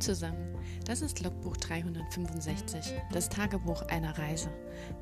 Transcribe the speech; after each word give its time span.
Zusammen, 0.00 0.54
das 0.84 1.00
ist 1.00 1.22
Logbuch 1.22 1.56
365, 1.56 2.92
das 3.12 3.30
Tagebuch 3.30 3.82
einer 3.88 4.16
Reise. 4.18 4.50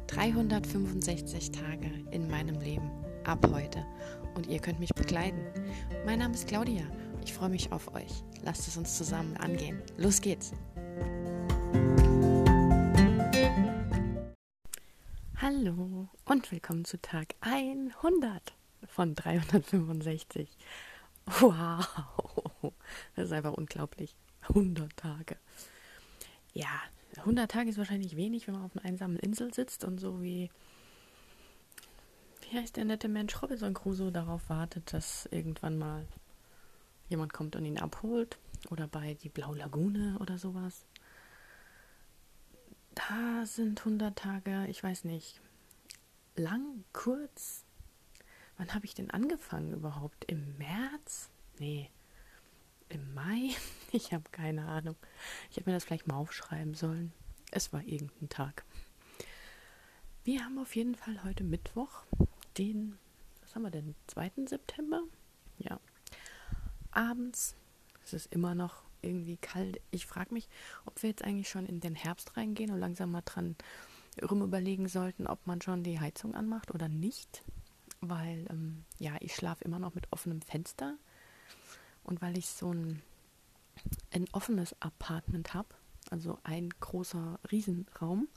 365 0.07 1.51
Tage 1.51 1.91
in 2.13 2.31
meinem 2.31 2.61
Leben, 2.61 2.91
ab 3.25 3.45
heute. 3.53 3.85
Und 4.35 4.47
ihr 4.47 4.61
könnt 4.61 4.79
mich 4.79 4.95
begleiten. 4.95 5.45
Mein 6.07 6.21
Name 6.21 6.35
ist 6.35 6.47
Claudia, 6.47 6.85
ich 7.25 7.33
freue 7.35 7.49
mich 7.49 7.73
auf 7.73 7.93
euch. 7.95 8.23
Lasst 8.45 8.69
es 8.69 8.77
uns 8.77 8.97
zusammen 8.97 9.37
angehen. 9.37 9.83
Los 9.97 10.21
geht's! 10.21 10.53
Hallo 15.37 16.09
und 16.25 16.53
willkommen 16.53 16.85
zu 16.85 17.01
Tag 17.01 17.35
100 17.41 18.55
von 18.87 19.15
365. 19.15 20.49
Wow, 21.41 21.85
das 23.17 23.27
ist 23.27 23.33
einfach 23.33 23.55
unglaublich. 23.55 24.15
100 24.49 24.97
Tage. 24.97 25.37
Ja, 26.53 26.81
100 27.17 27.51
Tage 27.51 27.71
ist 27.71 27.79
wahrscheinlich 27.79 28.17
wenig, 28.17 28.47
wenn 28.47 28.55
man 28.55 28.65
auf 28.65 28.77
einer 28.77 28.85
einsamen 28.85 29.19
Insel 29.19 29.53
sitzt 29.53 29.85
und 29.85 29.99
so 29.99 30.23
wie, 30.23 30.51
wie 32.43 32.59
heißt 32.59 32.77
der 32.77 32.85
nette 32.85 33.09
Mensch 33.09 33.41
Robinson 33.43 33.75
Crusoe 33.75 34.13
darauf 34.13 34.49
wartet, 34.49 34.93
dass 34.93 35.27
irgendwann 35.27 35.79
mal 35.79 36.07
jemand 37.09 37.33
kommt 37.33 37.57
und 37.57 37.65
ihn 37.65 37.79
abholt. 37.79 38.39
Oder 38.71 38.87
bei 38.87 39.15
die 39.15 39.29
Blaue 39.29 39.59
Lagune 39.59 40.17
oder 40.21 40.39
sowas. 40.39 40.87
Da 42.95 43.45
sind 43.45 43.81
100 43.81 44.17
Tage, 44.17 44.67
ich 44.69 44.83
weiß 44.83 45.05
nicht, 45.05 45.41
lang, 46.37 46.85
kurz. 46.93 47.65
Wann 48.57 48.73
habe 48.73 48.87
ich 48.87 48.95
denn 48.95 49.11
angefangen 49.11 49.75
überhaupt? 49.75 50.25
Im 50.27 50.57
März? 50.57 51.29
Nee, 51.59 51.91
im 52.89 53.15
Mai? 53.15 53.51
Ich 53.93 54.13
habe 54.13 54.25
keine 54.33 54.67
Ahnung. 54.67 54.97
Ich 55.51 55.57
hätte 55.57 55.71
mir 55.71 55.77
das 55.77 55.85
vielleicht 55.85 56.09
mal 56.09 56.17
aufschreiben 56.17 56.75
sollen. 56.75 57.13
Es 57.53 57.73
war 57.73 57.81
irgendein 57.85 58.29
Tag. 58.29 58.65
Wir 60.25 60.45
haben 60.45 60.59
auf 60.59 60.75
jeden 60.75 60.97
Fall 60.97 61.23
heute 61.23 61.45
Mittwoch, 61.45 62.03
den, 62.59 62.99
was 63.41 63.55
haben 63.55 63.63
wir 63.63 63.71
denn, 63.71 63.95
2. 64.09 64.33
September? 64.47 65.01
Ja. 65.59 65.79
Abends. 66.91 67.55
Es 68.05 68.15
ist 68.15 68.33
immer 68.33 68.57
noch 68.57 68.83
irgendwie 69.01 69.37
kalt. 69.37 69.81
Ich 69.93 70.07
frage 70.07 70.35
mich, 70.35 70.49
ob 70.87 71.03
wir 71.03 71.11
jetzt 71.11 71.23
eigentlich 71.23 71.49
schon 71.49 71.67
in 71.67 71.79
den 71.79 71.95
Herbst 71.95 72.37
reingehen 72.37 72.73
und 72.73 72.81
langsam 72.81 73.13
mal 73.13 73.23
dran 73.25 73.55
rum 74.23 74.43
überlegen 74.43 74.89
sollten, 74.89 75.27
ob 75.27 75.47
man 75.47 75.61
schon 75.61 75.83
die 75.83 76.01
Heizung 76.01 76.35
anmacht 76.35 76.73
oder 76.73 76.89
nicht. 76.89 77.43
Weil, 78.01 78.47
ähm, 78.51 78.85
ja, 78.99 79.13
ich 79.21 79.35
schlafe 79.35 79.65
immer 79.65 79.79
noch 79.79 79.95
mit 79.95 80.07
offenem 80.11 80.43
Fenster. 80.43 80.97
Und 82.05 82.23
weil 82.23 82.39
ich 82.39 82.47
so 82.47 82.73
ein, 82.73 83.03
ein 84.13 84.27
offenes 84.33 84.75
Apartment 84.81 85.55
habe, 85.55 85.69
also 86.11 86.39
ein 86.45 86.69
großer 86.81 87.39
Riesenraum, 87.51 88.29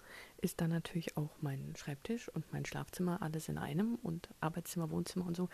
ist 0.42 0.62
da 0.62 0.68
natürlich 0.68 1.18
auch 1.18 1.32
mein 1.42 1.76
Schreibtisch 1.76 2.30
und 2.30 2.52
mein 2.54 2.66
Schlafzimmer 2.66 3.22
alles 3.22 3.50
in 3.50 3.58
einem 3.58 3.96
und 3.96 4.30
Arbeitszimmer, 4.40 4.90
Wohnzimmer 4.90 5.26
und 5.26 5.36
so 5.36 5.50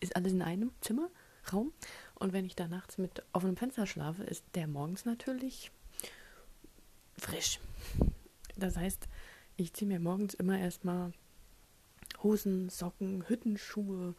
ist 0.00 0.16
alles 0.16 0.32
in 0.32 0.42
einem 0.42 0.70
Zimmer, 0.80 1.10
Raum. 1.52 1.72
Und 2.14 2.32
wenn 2.32 2.44
ich 2.44 2.56
da 2.56 2.68
nachts 2.68 2.98
mit 2.98 3.22
offenem 3.32 3.56
Fenster 3.56 3.86
schlafe, 3.86 4.22
ist 4.24 4.44
der 4.54 4.66
morgens 4.66 5.04
natürlich 5.04 5.70
frisch. 7.16 7.60
Das 8.56 8.76
heißt, 8.76 9.08
ich 9.56 9.72
ziehe 9.72 9.88
mir 9.88 10.00
morgens 10.00 10.34
immer 10.34 10.58
erstmal 10.58 11.12
Hosen, 12.22 12.68
Socken, 12.68 13.28
Hüttenschuhe, 13.28 14.14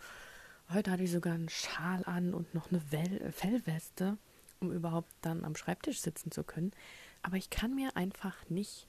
Heute 0.71 0.91
hatte 0.91 1.03
ich 1.03 1.11
sogar 1.11 1.33
einen 1.33 1.49
Schal 1.49 2.03
an 2.05 2.33
und 2.33 2.53
noch 2.53 2.71
eine 2.71 2.81
Well 2.91 3.31
Fellweste, 3.31 4.17
um 4.59 4.71
überhaupt 4.71 5.11
dann 5.21 5.43
am 5.43 5.55
Schreibtisch 5.55 5.99
sitzen 5.99 6.31
zu 6.31 6.43
können. 6.43 6.71
Aber 7.23 7.37
ich 7.37 7.49
kann 7.49 7.73
mir 7.73 7.97
einfach 7.97 8.37
nicht, 8.49 8.87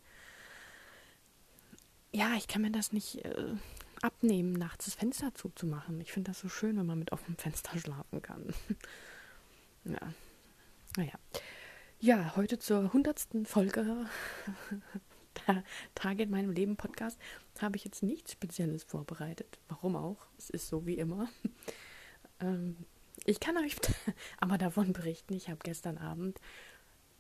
ja, 2.13 2.35
ich 2.37 2.49
kann 2.49 2.61
mir 2.61 2.71
das 2.71 2.93
nicht 2.93 3.25
äh, 3.25 3.55
abnehmen, 4.03 4.53
nachts 4.53 4.85
das 4.85 4.95
Fenster 4.95 5.35
zuzumachen. 5.35 6.01
Ich 6.03 6.13
finde 6.13 6.31
das 6.31 6.41
so 6.41 6.51
schön, 6.51 6.77
wenn 6.77 6.87
man 6.87 6.99
mit 6.99 7.13
offenem 7.13 7.39
Fenster 7.39 7.79
schlafen 7.79 8.21
kann. 8.21 8.53
ja, 9.85 10.13
naja. 10.97 11.19
Ja, 11.99 12.35
heute 12.37 12.59
zur 12.59 12.93
hundertsten 12.93 13.47
Folge 13.47 14.07
Tage 15.95 16.23
in 16.23 16.31
meinem 16.31 16.51
Leben 16.51 16.77
Podcast 16.77 17.19
habe 17.63 17.77
ich 17.77 17.85
jetzt 17.85 18.03
nichts 18.03 18.33
Spezielles 18.33 18.85
vorbereitet. 18.85 19.59
Warum 19.69 19.97
auch? 19.97 20.27
Es 20.39 20.51
ist 20.51 20.69
so 20.69 20.87
wie 20.87 20.95
immer. 20.95 21.29
ähm, 22.41 22.77
ich 23.25 23.41
kann 23.41 23.57
euch 23.59 23.77
aber 24.39 24.59
davon 24.59 24.93
berichten. 24.93 25.35
Ich 25.35 25.49
habe 25.49 25.61
gestern 25.63 25.99
Abend 25.99 26.41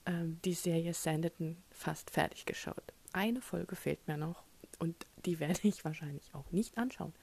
ähm, 0.06 0.38
die 0.44 0.54
Serie 0.54 0.94
Sanditon 0.94 1.56
fast 1.70 2.10
fertig 2.10 2.46
geschaut. 2.46 2.92
Eine 3.12 3.40
Folge 3.40 3.76
fehlt 3.76 4.06
mir 4.08 4.16
noch 4.16 4.42
und 4.78 5.06
die 5.24 5.40
werde 5.40 5.60
ich 5.62 5.84
wahrscheinlich 5.84 6.34
auch 6.34 6.50
nicht 6.52 6.78
anschauen. 6.78 7.14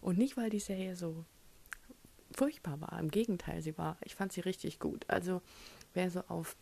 Und 0.00 0.18
nicht, 0.18 0.36
weil 0.36 0.50
die 0.50 0.60
Serie 0.60 0.96
so 0.96 1.24
furchtbar 2.32 2.80
war. 2.80 2.98
Im 2.98 3.10
Gegenteil, 3.10 3.62
sie 3.62 3.76
war, 3.76 3.98
ich 4.02 4.14
fand 4.14 4.32
sie 4.32 4.40
richtig 4.40 4.78
gut. 4.78 5.04
Also 5.08 5.42
wer 5.94 6.10
so 6.10 6.20
auf 6.28 6.56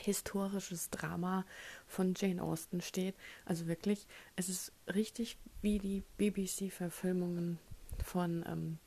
historisches 0.00 0.90
Drama 0.90 1.44
von 1.86 2.14
Jane 2.16 2.42
Austen 2.42 2.80
steht. 2.80 3.14
Also 3.44 3.66
wirklich, 3.66 4.06
es 4.36 4.48
ist 4.48 4.72
richtig 4.92 5.38
wie 5.62 5.78
die 5.78 6.02
BBC-Verfilmungen 6.18 7.58
von 8.04 8.44
ähm, 8.46 8.78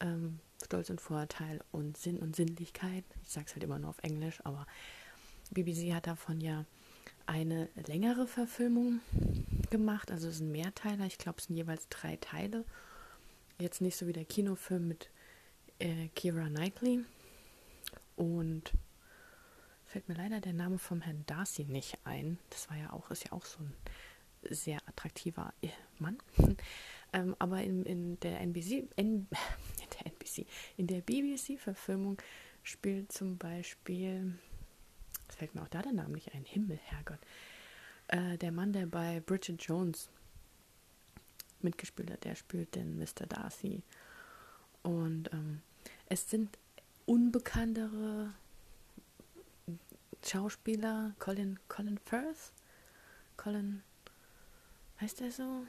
ähm, 0.00 0.40
Stolz 0.64 0.90
und 0.90 1.00
Vorurteil 1.00 1.60
und 1.72 1.96
Sinn 1.96 2.18
und 2.18 2.36
Sinnlichkeit. 2.36 3.04
Ich 3.22 3.30
sage 3.30 3.46
es 3.48 3.54
halt 3.54 3.64
immer 3.64 3.78
nur 3.78 3.90
auf 3.90 3.98
Englisch, 4.02 4.40
aber 4.44 4.66
BBC 5.50 5.92
hat 5.94 6.06
davon 6.06 6.40
ja 6.40 6.64
eine 7.26 7.68
längere 7.86 8.26
Verfilmung 8.26 9.00
gemacht. 9.70 10.10
Also 10.10 10.28
es 10.28 10.38
sind 10.38 10.52
Mehrteiler. 10.52 11.06
Ich 11.06 11.18
glaube, 11.18 11.38
es 11.38 11.44
sind 11.44 11.56
jeweils 11.56 11.88
drei 11.88 12.16
Teile. 12.16 12.64
Jetzt 13.58 13.80
nicht 13.80 13.96
so 13.96 14.06
wie 14.06 14.12
der 14.12 14.24
Kinofilm 14.24 14.88
mit 14.88 15.10
äh, 15.78 16.08
Kira 16.14 16.46
Knightley. 16.46 17.04
Und 18.16 18.72
fällt 19.90 20.08
mir 20.08 20.14
leider 20.14 20.40
der 20.40 20.52
Name 20.52 20.78
vom 20.78 21.00
Herrn 21.00 21.24
Darcy 21.26 21.64
nicht 21.64 21.98
ein. 22.04 22.38
Das 22.50 22.70
war 22.70 22.76
ja 22.76 22.92
auch, 22.92 23.10
ist 23.10 23.24
ja 23.24 23.32
auch 23.32 23.44
so 23.44 23.58
ein 23.58 23.74
sehr 24.48 24.78
attraktiver 24.86 25.52
äh, 25.62 25.68
Mann. 25.98 26.16
ähm, 27.12 27.34
aber 27.40 27.60
in, 27.62 27.84
in 27.84 28.20
der 28.20 28.40
NBC, 28.40 28.88
in, 28.96 29.26
der 29.28 30.06
NBC, 30.06 30.46
in 30.76 30.86
der 30.86 31.00
BBC-Verfilmung 31.00 32.18
spielt 32.62 33.10
zum 33.10 33.36
Beispiel, 33.36 34.38
es 35.28 35.34
fällt 35.34 35.56
mir 35.56 35.62
auch 35.62 35.68
da 35.68 35.82
der 35.82 35.92
Name 35.92 36.14
nicht 36.14 36.32
ein, 36.34 36.44
Himmel, 36.44 36.78
Herrgott, 36.84 37.18
äh, 38.08 38.38
der 38.38 38.52
Mann, 38.52 38.72
der 38.72 38.86
bei 38.86 39.18
Bridget 39.18 39.60
Jones 39.60 40.08
mitgespielt 41.62 42.12
hat, 42.12 42.22
der 42.22 42.36
spielt 42.36 42.76
den 42.76 42.96
Mr. 42.96 43.26
Darcy. 43.28 43.82
Und 44.84 45.32
ähm, 45.32 45.62
es 46.06 46.30
sind 46.30 46.58
unbekanntere 47.06 48.32
Schauspieler 50.24 51.14
Colin, 51.18 51.58
Colin 51.68 51.98
Firth? 51.98 52.52
Colin, 53.36 53.82
heißt 55.00 55.20
er 55.22 55.32
so? 55.32 55.64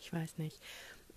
Ich 0.00 0.12
weiß 0.12 0.38
nicht. 0.38 0.60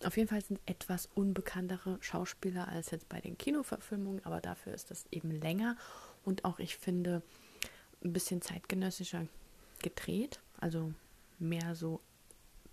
Auf 0.04 0.16
jeden 0.16 0.30
Fall 0.30 0.42
sind 0.42 0.62
etwas 0.66 1.10
unbekanntere 1.14 1.98
Schauspieler 2.02 2.70
als 2.70 2.92
jetzt 2.92 3.10
bei 3.10 3.20
den 3.20 3.38
Kinoverfilmungen, 3.38 4.26
aber 4.26 4.40
dafür 4.40 4.74
ist 4.74 4.92
das 4.92 5.06
eben 5.12 5.30
länger 5.30 5.76
und 6.24 6.46
auch, 6.46 6.60
ich 6.60 6.78
finde, 6.78 7.22
ein 8.04 8.14
bisschen 8.14 8.42
zeitgenössischer 8.42 9.28
gedreht, 9.80 10.40
also 10.60 10.94
mehr 11.38 11.76
so 11.76 12.00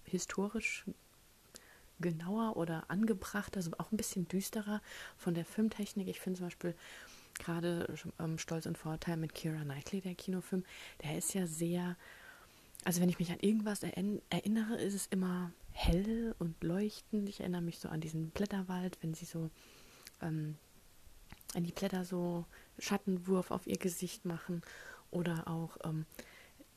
historisch 0.05 0.85
genauer 1.99 2.57
oder 2.57 2.85
angebracht, 2.89 3.57
also 3.57 3.73
auch 3.79 3.91
ein 3.91 3.97
bisschen 3.97 4.29
düsterer 4.29 4.81
von 5.17 5.35
der 5.35 5.45
Filmtechnik. 5.45 6.09
Ich 6.09 6.21
finde 6.21 6.39
zum 6.39 6.47
Beispiel 6.47 6.75
gerade 7.39 7.87
ähm, 8.19 8.39
Stolz 8.39 8.67
und 8.67 8.79
Vorteil 8.79 9.17
mit 9.17 9.35
Kira 9.35 9.63
Knightley, 9.63 10.01
der 10.01 10.15
Kinofilm, 10.15 10.65
der 11.03 11.19
ist 11.19 11.35
ja 11.35 11.47
sehr, 11.47 11.97
also 12.85 13.01
wenn 13.01 13.09
ich 13.09 13.19
mich 13.19 13.31
an 13.31 13.41
irgendwas 13.41 13.83
erinnere, 13.83 14.77
ist 14.77 14.95
es 14.95 15.07
immer 15.09 15.53
hell 15.73 16.35
und 16.39 16.63
leuchtend. 16.63 17.29
Ich 17.29 17.41
erinnere 17.41 17.63
mich 17.63 17.79
so 17.79 17.89
an 17.89 18.01
diesen 18.01 18.31
Blätterwald, 18.31 18.99
wenn 19.03 19.15
sie 19.15 19.27
so 19.27 19.51
ähm, 20.23 20.57
an 21.55 21.65
die 21.65 21.73
Blätter 21.73 22.05
so 22.05 22.45
Schattenwurf 22.79 23.51
auf 23.51 23.67
ihr 23.67 23.79
Gesicht 23.79 24.25
machen 24.25 24.63
oder 25.11 25.49
auch 25.49 25.77
ähm, 25.85 26.07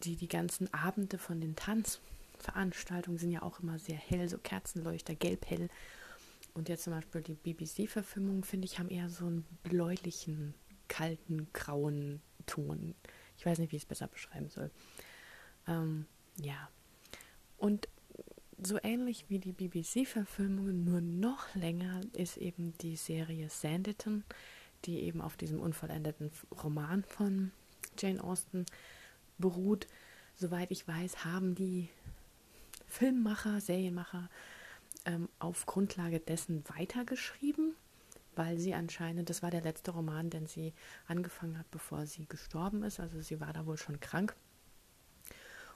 die, 0.04 0.16
die 0.16 0.28
ganzen 0.28 0.74
Abende 0.74 1.18
von 1.18 1.42
den 1.42 1.56
Tanzveranstaltungen 1.56 3.18
sind 3.18 3.32
ja 3.32 3.42
auch 3.42 3.60
immer 3.60 3.80
sehr 3.80 3.98
hell, 3.98 4.30
so 4.30 4.38
Kerzenleuchter, 4.38 5.16
gelb-hell. 5.16 5.70
Und 6.54 6.70
jetzt 6.70 6.84
zum 6.84 6.94
Beispiel 6.94 7.22
die 7.22 7.36
BBC-Verfilmung, 7.36 8.44
finde 8.44 8.66
ich, 8.66 8.80
haben 8.80 8.90
eher 8.90 9.10
so 9.10 9.26
einen 9.26 9.46
bläulichen, 9.64 10.54
kalten, 10.88 11.48
grauen 11.54 12.22
Ton. 12.46 12.96
Ich 13.38 13.46
weiß 13.46 13.60
nicht, 13.60 13.72
wie 13.72 13.78
ich 13.78 13.84
es 13.84 13.88
besser 13.88 14.08
beschreiben 14.08 14.50
soll. 14.50 14.72
Ähm, 15.68 16.06
ja. 16.38 16.70
Und 17.58 17.88
so 18.62 18.78
ähnlich 18.84 19.26
wie 19.30 19.40
die 19.40 19.54
BBC-Verfilmungen, 19.54 20.84
nur 20.84 21.02
noch 21.02 21.54
länger, 21.56 22.02
ist 22.14 22.38
eben 22.38 22.74
die 22.80 22.96
Serie 22.96 23.50
Sanditon, 23.50 24.24
die 24.86 25.00
eben 25.02 25.22
auf 25.22 25.38
diesem 25.38 25.60
unvollendeten 25.62 26.32
Roman 26.64 27.04
von 27.04 27.52
Jane 27.98 28.24
Austen 28.24 28.66
beruht. 29.38 29.88
Soweit 30.36 30.72
ich 30.72 30.88
weiß, 30.88 31.26
haben 31.26 31.56
die 31.56 31.90
Filmmacher, 32.88 33.62
Serienmacher 33.62 34.30
ähm, 35.06 35.30
auf 35.40 35.66
Grundlage 35.66 36.20
dessen 36.20 36.64
weitergeschrieben, 36.70 37.76
weil 38.36 38.58
sie 38.58 38.74
anscheinend, 38.74 39.30
das 39.30 39.44
war 39.44 39.52
der 39.52 39.62
letzte 39.62 39.92
Roman, 39.92 40.30
den 40.30 40.48
sie 40.48 40.74
angefangen 41.08 41.58
hat, 41.58 41.70
bevor 41.72 42.06
sie 42.06 42.26
gestorben 42.28 42.84
ist. 42.84 43.00
Also 43.00 43.22
sie 43.22 43.40
war 43.40 43.54
da 43.54 43.66
wohl 43.66 43.78
schon 43.78 44.00
krank 44.00 44.36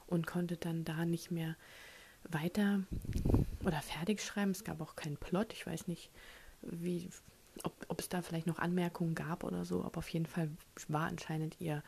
und 0.06 0.26
konnte 0.26 0.56
dann 0.56 0.84
da 0.84 1.04
nicht 1.04 1.30
mehr 1.30 1.56
weiter 2.24 2.82
oder 3.64 3.80
fertig 3.80 4.22
schreiben. 4.22 4.52
Es 4.52 4.64
gab 4.64 4.80
auch 4.80 4.96
keinen 4.96 5.16
Plot. 5.16 5.52
Ich 5.52 5.66
weiß 5.66 5.88
nicht, 5.88 6.10
wie, 6.62 7.10
ob, 7.62 7.74
ob 7.88 8.00
es 8.00 8.08
da 8.08 8.22
vielleicht 8.22 8.46
noch 8.46 8.58
Anmerkungen 8.58 9.14
gab 9.14 9.44
oder 9.44 9.64
so, 9.64 9.84
aber 9.84 9.98
auf 9.98 10.08
jeden 10.08 10.26
Fall 10.26 10.50
war 10.88 11.06
anscheinend 11.06 11.60
ihr 11.60 11.82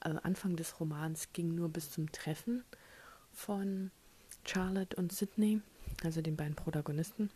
also 0.00 0.18
Anfang 0.22 0.56
des 0.56 0.78
Romans 0.78 1.32
ging 1.32 1.54
nur 1.54 1.68
bis 1.68 1.90
zum 1.90 2.12
Treffen 2.12 2.64
von 3.32 3.90
Charlotte 4.44 4.96
und 4.96 5.12
Sydney, 5.12 5.60
also 6.02 6.22
den 6.22 6.36
beiden 6.36 6.54
Protagonisten. 6.54 7.30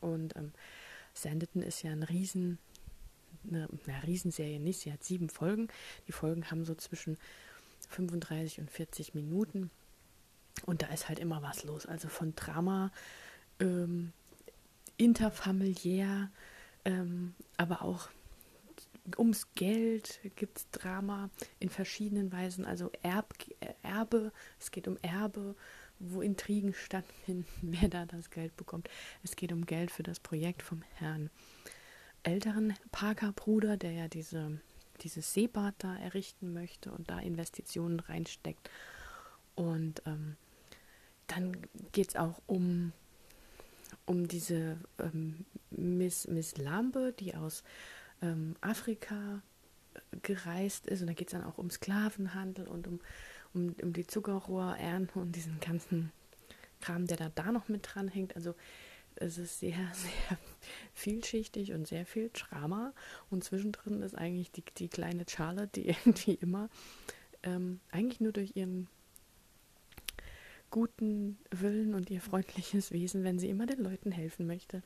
Und 0.00 0.36
ähm, 0.36 0.52
Sanditon 1.14 1.62
ist 1.62 1.82
ja 1.82 1.92
ein 1.92 2.02
Riesen, 2.02 2.58
eine, 3.48 3.68
eine 3.86 4.02
Riesenserie 4.06 4.60
nicht. 4.60 4.80
Sie 4.80 4.92
hat 4.92 5.04
sieben 5.04 5.28
Folgen. 5.28 5.68
Die 6.08 6.12
Folgen 6.12 6.50
haben 6.50 6.64
so 6.64 6.74
zwischen 6.74 7.16
35 7.88 8.60
und 8.60 8.70
40 8.70 9.14
Minuten. 9.14 9.70
Und 10.66 10.82
da 10.82 10.86
ist 10.88 11.08
halt 11.08 11.18
immer 11.18 11.42
was 11.42 11.64
los. 11.64 11.86
Also 11.86 12.08
von 12.08 12.34
Drama, 12.34 12.90
ähm, 13.60 14.12
interfamiliär, 14.96 16.30
ähm, 16.84 17.34
aber 17.56 17.82
auch 17.82 18.08
ums 19.18 19.48
Geld 19.54 20.20
gibt 20.36 20.58
es 20.58 20.70
Drama 20.70 21.28
in 21.60 21.68
verschiedenen 21.68 22.32
Weisen. 22.32 22.64
Also 22.64 22.90
Erb, 23.02 23.34
Erbe, 23.82 24.32
es 24.58 24.70
geht 24.70 24.88
um 24.88 24.96
Erbe, 25.02 25.54
wo 25.98 26.22
Intrigen 26.22 26.74
stattfinden, 26.74 27.46
wer 27.62 27.88
da 27.88 28.06
das 28.06 28.30
Geld 28.30 28.56
bekommt. 28.56 28.88
Es 29.22 29.36
geht 29.36 29.52
um 29.52 29.66
Geld 29.66 29.90
für 29.90 30.02
das 30.02 30.20
Projekt 30.20 30.62
vom 30.62 30.82
Herrn 30.94 31.30
älteren 32.22 32.74
Parker-Bruder, 32.90 33.76
der 33.76 33.92
ja 33.92 34.08
diese, 34.08 34.60
dieses 35.02 35.34
Seebad 35.34 35.74
da 35.78 35.96
errichten 35.96 36.52
möchte 36.52 36.90
und 36.90 37.10
da 37.10 37.18
Investitionen 37.18 38.00
reinsteckt. 38.00 38.70
Und 39.54 40.02
ähm, 40.06 40.36
dann 41.26 41.56
geht 41.92 42.10
es 42.10 42.16
auch 42.16 42.40
um, 42.46 42.92
um 44.06 44.26
diese 44.26 44.78
ähm, 44.98 45.44
Miss, 45.70 46.26
Miss 46.28 46.56
Lambe, 46.56 47.14
die 47.18 47.34
aus 47.34 47.62
ähm, 48.22 48.56
Afrika 48.60 49.42
äh, 49.94 50.00
gereist 50.22 50.86
ist. 50.86 51.02
Und 51.02 51.08
da 51.08 51.12
geht 51.12 51.28
es 51.28 51.32
dann 51.32 51.44
auch 51.44 51.58
um 51.58 51.70
Sklavenhandel 51.70 52.66
und 52.66 52.86
um, 52.86 53.00
um, 53.54 53.74
um 53.82 53.92
die 53.92 54.06
Zuckerrohrernte 54.06 55.18
und 55.18 55.32
diesen 55.32 55.60
ganzen 55.60 56.12
Kram, 56.80 57.06
der 57.06 57.16
da, 57.16 57.28
da 57.34 57.52
noch 57.52 57.68
mit 57.68 57.86
dran 57.94 58.08
hängt. 58.08 58.36
Also 58.36 58.54
es 59.16 59.38
ist 59.38 59.60
sehr, 59.60 59.76
sehr 59.92 60.38
vielschichtig 60.92 61.72
und 61.72 61.86
sehr 61.86 62.06
viel 62.06 62.30
Drama. 62.32 62.92
Und 63.30 63.44
zwischendrin 63.44 64.02
ist 64.02 64.14
eigentlich 64.14 64.50
die, 64.52 64.64
die 64.78 64.88
kleine 64.88 65.24
Charlotte, 65.28 65.70
die 65.74 65.88
irgendwie 65.88 66.34
immer 66.34 66.68
ähm, 67.42 67.80
eigentlich 67.90 68.20
nur 68.20 68.32
durch 68.32 68.56
ihren 68.56 68.88
guten 70.70 71.38
Willen 71.50 71.94
und 71.94 72.10
ihr 72.10 72.20
freundliches 72.20 72.90
Wesen, 72.90 73.22
wenn 73.22 73.38
sie 73.38 73.48
immer 73.48 73.66
den 73.66 73.78
Leuten 73.78 74.10
helfen 74.10 74.46
möchte, 74.46 74.82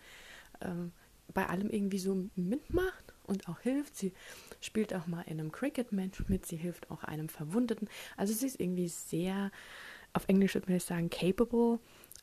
ähm, 0.60 0.92
bei 1.34 1.46
allem 1.46 1.70
irgendwie 1.70 1.98
so 1.98 2.28
mitmacht 2.36 3.14
und 3.24 3.48
auch 3.48 3.60
hilft. 3.60 3.96
Sie 3.96 4.12
spielt 4.60 4.94
auch 4.94 5.06
mal 5.06 5.22
in 5.22 5.38
einem 5.38 5.52
Cricket-Match 5.52 6.24
mit, 6.28 6.46
sie 6.46 6.56
hilft 6.56 6.90
auch 6.90 7.04
einem 7.04 7.28
Verwundeten. 7.28 7.88
Also 8.16 8.32
sie 8.32 8.46
ist 8.46 8.60
irgendwie 8.60 8.88
sehr, 8.88 9.50
auf 10.12 10.28
Englisch 10.28 10.54
würde 10.54 10.68
man 10.68 10.76
jetzt 10.76 10.88
sagen, 10.88 11.10
capable. 11.10 11.78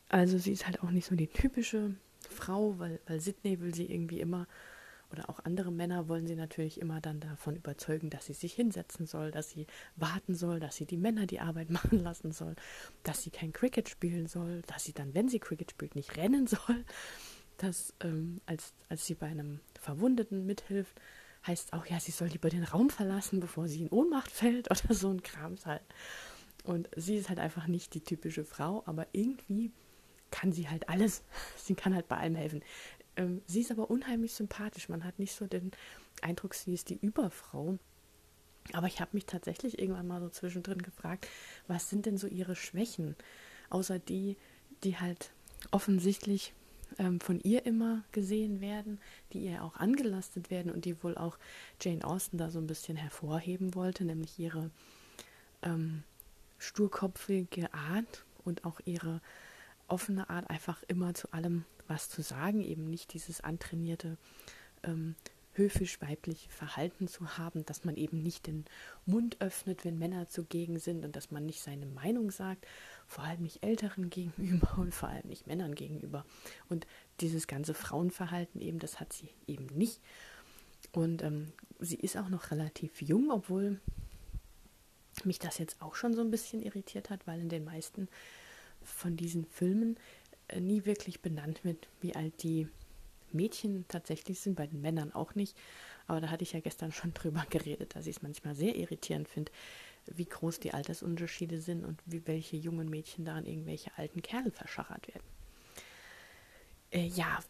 Also 0.08 0.38
sie 0.38 0.52
ist 0.52 0.66
halt 0.66 0.82
auch 0.82 0.90
nicht 0.90 1.06
so 1.06 1.14
die 1.14 1.28
typische 1.28 1.94
Frau, 2.28 2.78
weil, 2.78 3.00
weil 3.06 3.20
Sydney 3.20 3.60
will 3.60 3.74
sie 3.74 3.86
irgendwie 3.86 4.20
immer 4.20 4.46
oder 5.12 5.30
auch 5.30 5.38
andere 5.44 5.70
Männer 5.70 6.08
wollen 6.08 6.26
sie 6.26 6.34
natürlich 6.34 6.80
immer 6.80 7.00
dann 7.00 7.20
davon 7.20 7.56
überzeugen, 7.56 8.10
dass 8.10 8.26
sie 8.26 8.32
sich 8.32 8.54
hinsetzen 8.54 9.06
soll, 9.06 9.30
dass 9.30 9.50
sie 9.50 9.66
warten 9.94 10.34
soll, 10.34 10.60
dass 10.60 10.76
sie 10.76 10.84
die 10.84 10.96
Männer 10.96 11.26
die 11.26 11.40
Arbeit 11.40 11.70
machen 11.70 12.02
lassen 12.02 12.32
soll, 12.32 12.56
dass 13.02 13.22
sie 13.22 13.30
kein 13.30 13.52
Cricket 13.52 13.88
spielen 13.88 14.26
soll, 14.26 14.62
dass 14.66 14.84
sie 14.84 14.92
dann, 14.92 15.14
wenn 15.14 15.28
sie 15.28 15.38
Cricket 15.38 15.70
spielt, 15.70 15.94
nicht 15.94 16.16
rennen 16.16 16.46
soll, 16.46 16.84
dass 17.58 17.94
ähm, 18.00 18.40
als, 18.46 18.74
als 18.88 19.06
sie 19.06 19.14
bei 19.14 19.26
einem 19.26 19.60
Verwundeten 19.80 20.46
mithilft, 20.46 21.00
heißt 21.46 21.72
auch, 21.72 21.86
ja, 21.86 22.00
sie 22.00 22.12
soll 22.12 22.28
lieber 22.28 22.50
den 22.50 22.64
Raum 22.64 22.90
verlassen, 22.90 23.40
bevor 23.40 23.68
sie 23.68 23.82
in 23.82 23.90
Ohnmacht 23.90 24.30
fällt 24.30 24.70
oder 24.70 24.94
so 24.94 25.10
ein 25.10 25.22
Krams 25.22 25.66
halt. 25.66 25.82
Und 26.64 26.88
sie 26.96 27.16
ist 27.16 27.28
halt 27.28 27.38
einfach 27.38 27.66
nicht 27.68 27.94
die 27.94 28.00
typische 28.00 28.44
Frau, 28.44 28.82
aber 28.86 29.06
irgendwie 29.12 29.70
kann 30.30 30.52
sie 30.52 30.68
halt 30.68 30.88
alles. 30.88 31.22
Sie 31.56 31.74
kann 31.74 31.94
halt 31.94 32.08
bei 32.08 32.16
allem 32.16 32.34
helfen. 32.34 32.62
Ähm, 33.16 33.42
sie 33.46 33.60
ist 33.60 33.70
aber 33.70 33.90
unheimlich 33.90 34.34
sympathisch. 34.34 34.88
Man 34.88 35.04
hat 35.04 35.18
nicht 35.18 35.32
so 35.32 35.46
den 35.46 35.70
Eindruck, 36.20 36.54
sie 36.54 36.74
ist 36.74 36.90
die 36.90 36.98
Überfrau. 36.98 37.78
Aber 38.72 38.88
ich 38.88 39.00
habe 39.00 39.12
mich 39.14 39.26
tatsächlich 39.26 39.78
irgendwann 39.78 40.08
mal 40.08 40.20
so 40.20 40.28
zwischendrin 40.28 40.82
gefragt, 40.82 41.28
was 41.68 41.88
sind 41.88 42.06
denn 42.06 42.18
so 42.18 42.26
ihre 42.26 42.56
Schwächen? 42.56 43.14
Außer 43.70 43.98
die, 43.98 44.36
die 44.82 44.98
halt 44.98 45.30
offensichtlich 45.70 46.52
ähm, 46.98 47.20
von 47.20 47.40
ihr 47.40 47.66
immer 47.66 48.04
gesehen 48.12 48.60
werden, 48.60 49.00
die 49.32 49.40
ihr 49.46 49.62
auch 49.62 49.76
angelastet 49.76 50.50
werden 50.50 50.72
und 50.72 50.84
die 50.84 51.02
wohl 51.02 51.16
auch 51.16 51.38
Jane 51.80 52.04
Austen 52.04 52.38
da 52.38 52.50
so 52.50 52.58
ein 52.58 52.66
bisschen 52.66 52.96
hervorheben 52.96 53.74
wollte, 53.74 54.04
nämlich 54.04 54.38
ihre 54.38 54.70
ähm, 55.62 56.02
sturkopfige 56.58 57.72
Art 57.74 58.24
und 58.44 58.64
auch 58.64 58.80
ihre 58.84 59.20
offene 59.88 60.30
Art, 60.30 60.50
einfach 60.50 60.82
immer 60.88 61.14
zu 61.14 61.32
allem 61.32 61.64
was 61.88 62.08
zu 62.08 62.22
sagen, 62.22 62.62
eben 62.62 62.90
nicht 62.90 63.12
dieses 63.12 63.40
antrainierte 63.40 64.16
ähm, 64.82 65.14
höfisch-weibliche 65.56 66.50
Verhalten 66.50 67.08
zu 67.08 67.38
haben, 67.38 67.64
dass 67.64 67.84
man 67.84 67.96
eben 67.96 68.22
nicht 68.22 68.46
den 68.46 68.64
Mund 69.06 69.36
öffnet, 69.40 69.84
wenn 69.84 69.98
Männer 69.98 70.28
zugegen 70.28 70.78
sind 70.78 71.04
und 71.04 71.16
dass 71.16 71.30
man 71.30 71.46
nicht 71.46 71.62
seine 71.62 71.86
Meinung 71.86 72.30
sagt, 72.30 72.66
vor 73.06 73.24
allem 73.24 73.42
nicht 73.42 73.62
Älteren 73.62 74.10
gegenüber 74.10 74.76
und 74.78 74.94
vor 74.94 75.08
allem 75.08 75.28
nicht 75.28 75.46
Männern 75.46 75.74
gegenüber. 75.74 76.24
Und 76.68 76.86
dieses 77.20 77.46
ganze 77.46 77.74
Frauenverhalten 77.74 78.60
eben, 78.60 78.78
das 78.78 79.00
hat 79.00 79.12
sie 79.12 79.28
eben 79.46 79.66
nicht. 79.66 80.00
Und 80.92 81.22
ähm, 81.22 81.52
sie 81.78 81.96
ist 81.96 82.16
auch 82.16 82.28
noch 82.28 82.50
relativ 82.50 83.02
jung, 83.02 83.30
obwohl 83.30 83.80
mich 85.24 85.38
das 85.38 85.58
jetzt 85.58 85.80
auch 85.80 85.94
schon 85.94 86.14
so 86.14 86.20
ein 86.20 86.30
bisschen 86.30 86.62
irritiert 86.62 87.10
hat, 87.10 87.26
weil 87.26 87.40
in 87.40 87.48
den 87.48 87.64
meisten 87.64 88.08
von 88.82 89.16
diesen 89.16 89.44
Filmen 89.46 89.96
äh, 90.48 90.60
nie 90.60 90.84
wirklich 90.84 91.20
benannt 91.20 91.64
wird, 91.64 91.88
wie 92.00 92.14
alt 92.14 92.42
die 92.42 92.68
Mädchen 93.32 93.84
tatsächlich 93.88 94.40
sind, 94.40 94.56
bei 94.56 94.66
den 94.66 94.80
Männern 94.80 95.12
auch 95.12 95.34
nicht. 95.34 95.56
Aber 96.06 96.20
da 96.20 96.30
hatte 96.30 96.44
ich 96.44 96.52
ja 96.52 96.60
gestern 96.60 96.92
schon 96.92 97.14
drüber 97.14 97.44
geredet, 97.50 97.94
dass 97.94 98.06
ich 98.06 98.16
es 98.16 98.22
manchmal 98.22 98.54
sehr 98.54 98.76
irritierend 98.76 99.28
finde, 99.28 99.52
wie 100.14 100.26
groß 100.26 100.60
die 100.60 100.72
Altersunterschiede 100.74 101.60
sind 101.60 101.84
und 101.84 102.00
wie 102.06 102.26
welche 102.26 102.56
jungen 102.56 102.88
Mädchen 102.88 103.24
da 103.24 103.34
an 103.34 103.46
irgendwelche 103.46 103.90
alten 103.96 104.22
Kerle 104.22 104.50
verschachert 104.50 105.08
werden. 105.08 105.26
Äh, 106.90 107.06
ja, 107.06 107.40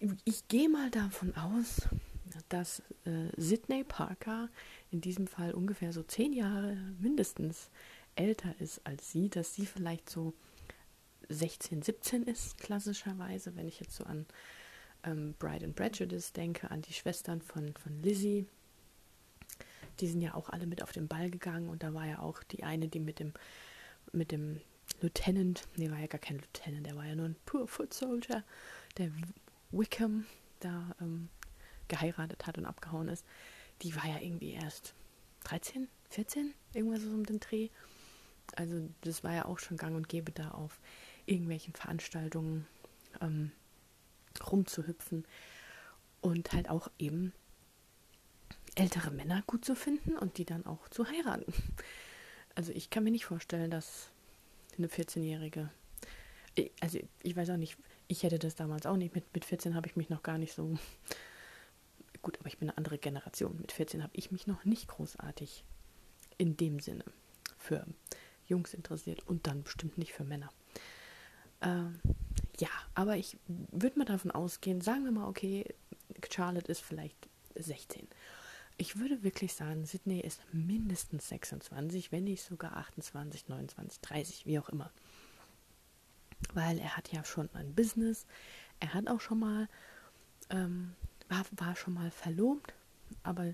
äh, 0.00 0.08
ich 0.24 0.46
gehe 0.48 0.68
mal 0.68 0.90
davon 0.90 1.34
aus, 1.36 1.88
dass 2.48 2.80
äh, 3.04 3.28
Sidney 3.36 3.84
Parker 3.84 4.48
in 4.90 5.00
diesem 5.00 5.26
Fall 5.26 5.52
ungefähr 5.52 5.92
so 5.92 6.02
zehn 6.02 6.32
Jahre 6.32 6.76
mindestens 7.00 7.70
älter 8.16 8.54
ist 8.60 8.80
als 8.84 9.10
sie, 9.10 9.28
dass 9.28 9.54
sie 9.54 9.66
vielleicht 9.66 10.10
so 10.10 10.34
16, 11.28 11.82
17 11.82 12.22
ist, 12.24 12.58
klassischerweise, 12.58 13.54
wenn 13.56 13.68
ich 13.68 13.80
jetzt 13.80 13.94
so 13.94 14.04
an 14.04 14.26
ähm, 15.04 15.34
Bride 15.38 15.64
and 15.64 15.76
Prejudice 15.76 16.32
denke, 16.32 16.70
an 16.70 16.82
die 16.82 16.92
Schwestern 16.92 17.40
von, 17.40 17.74
von 17.74 18.02
Lizzie. 18.02 18.46
Die 20.00 20.06
sind 20.06 20.20
ja 20.22 20.34
auch 20.34 20.48
alle 20.48 20.66
mit 20.66 20.82
auf 20.82 20.92
den 20.92 21.08
Ball 21.08 21.30
gegangen 21.30 21.68
und 21.68 21.82
da 21.82 21.94
war 21.94 22.06
ja 22.06 22.20
auch 22.20 22.42
die 22.44 22.64
eine, 22.64 22.88
die 22.88 23.00
mit 23.00 23.18
dem, 23.18 23.32
mit 24.12 24.32
dem 24.32 24.60
Lieutenant, 25.00 25.66
nee, 25.76 25.90
war 25.90 25.98
ja 25.98 26.06
gar 26.06 26.20
kein 26.20 26.38
Lieutenant, 26.38 26.86
der 26.86 26.96
war 26.96 27.06
ja 27.06 27.14
nur 27.14 27.26
ein 27.26 27.36
Poor 27.46 27.66
Foot 27.66 27.94
Soldier, 27.94 28.44
der 28.98 29.10
Wickham 29.70 30.26
da 30.60 30.94
ähm, 31.00 31.28
geheiratet 31.88 32.46
hat 32.46 32.58
und 32.58 32.66
abgehauen 32.66 33.08
ist. 33.08 33.24
Die 33.82 33.94
war 33.96 34.06
ja 34.06 34.18
irgendwie 34.20 34.52
erst 34.52 34.94
13, 35.44 35.88
14, 36.10 36.54
irgendwas 36.74 37.02
so 37.02 37.10
um 37.10 37.24
den 37.24 37.40
Dreh. 37.40 37.68
Also 38.56 38.88
das 39.02 39.22
war 39.24 39.34
ja 39.34 39.44
auch 39.44 39.58
schon 39.58 39.76
gang 39.76 39.96
und 39.96 40.08
gäbe 40.08 40.32
da 40.32 40.50
auf 40.50 40.80
irgendwelchen 41.26 41.74
Veranstaltungen 41.74 42.66
ähm, 43.20 43.52
rumzuhüpfen 44.50 45.24
und 46.20 46.52
halt 46.52 46.68
auch 46.68 46.90
eben 46.98 47.32
ältere 48.74 49.10
Männer 49.10 49.42
gut 49.46 49.64
zu 49.64 49.74
finden 49.74 50.16
und 50.16 50.38
die 50.38 50.44
dann 50.44 50.66
auch 50.66 50.88
zu 50.88 51.06
heiraten. 51.08 51.52
Also 52.56 52.72
ich 52.72 52.90
kann 52.90 53.04
mir 53.04 53.12
nicht 53.12 53.26
vorstellen, 53.26 53.70
dass 53.70 54.10
eine 54.76 54.88
14-Jährige, 54.88 55.70
also 56.80 56.98
ich 57.22 57.36
weiß 57.36 57.48
auch 57.50 57.56
nicht, 57.56 57.78
ich 58.08 58.24
hätte 58.24 58.40
das 58.40 58.56
damals 58.56 58.86
auch 58.86 58.96
nicht, 58.96 59.14
mit, 59.14 59.24
mit 59.32 59.44
14 59.44 59.76
habe 59.76 59.86
ich 59.86 59.94
mich 59.94 60.10
noch 60.10 60.24
gar 60.24 60.36
nicht 60.36 60.52
so 60.52 60.76
gut, 62.22 62.38
aber 62.40 62.48
ich 62.48 62.58
bin 62.58 62.68
eine 62.68 62.76
andere 62.76 62.98
Generation. 62.98 63.56
Mit 63.60 63.70
14 63.70 64.02
habe 64.02 64.12
ich 64.14 64.32
mich 64.32 64.48
noch 64.48 64.64
nicht 64.64 64.88
großartig 64.88 65.64
in 66.38 66.56
dem 66.56 66.80
Sinne 66.80 67.04
für 67.56 67.86
Jungs 68.46 68.74
interessiert 68.74 69.26
und 69.28 69.46
dann 69.46 69.62
bestimmt 69.62 69.96
nicht 69.96 70.12
für 70.12 70.24
Männer. 70.24 70.50
Ähm, 71.62 72.00
ja, 72.58 72.68
aber 72.94 73.16
ich 73.16 73.38
würde 73.46 73.98
mal 73.98 74.04
davon 74.06 74.32
ausgehen, 74.32 74.80
sagen 74.80 75.04
wir 75.04 75.12
mal, 75.12 75.28
okay, 75.28 75.64
Charlotte 76.28 76.70
ist 76.70 76.80
vielleicht 76.80 77.28
16. 77.54 78.08
Ich 78.80 78.98
würde 78.98 79.22
wirklich 79.22 79.52
sagen, 79.52 79.84
Sydney 79.84 80.20
ist 80.20 80.40
mindestens 80.54 81.28
26, 81.28 82.12
wenn 82.12 82.24
nicht 82.24 82.42
sogar 82.42 82.78
28, 82.78 83.46
29, 83.46 84.00
30, 84.00 84.46
wie 84.46 84.58
auch 84.58 84.70
immer. 84.70 84.90
Weil 86.54 86.78
er 86.78 86.96
hat 86.96 87.12
ja 87.12 87.22
schon 87.22 87.50
ein 87.52 87.74
Business, 87.74 88.24
er 88.80 88.94
hat 88.94 89.06
auch 89.08 89.20
schon 89.20 89.40
mal, 89.40 89.68
ähm, 90.48 90.94
war, 91.28 91.44
war 91.58 91.76
schon 91.76 91.92
mal 91.92 92.10
verlobt, 92.10 92.72
aber 93.22 93.52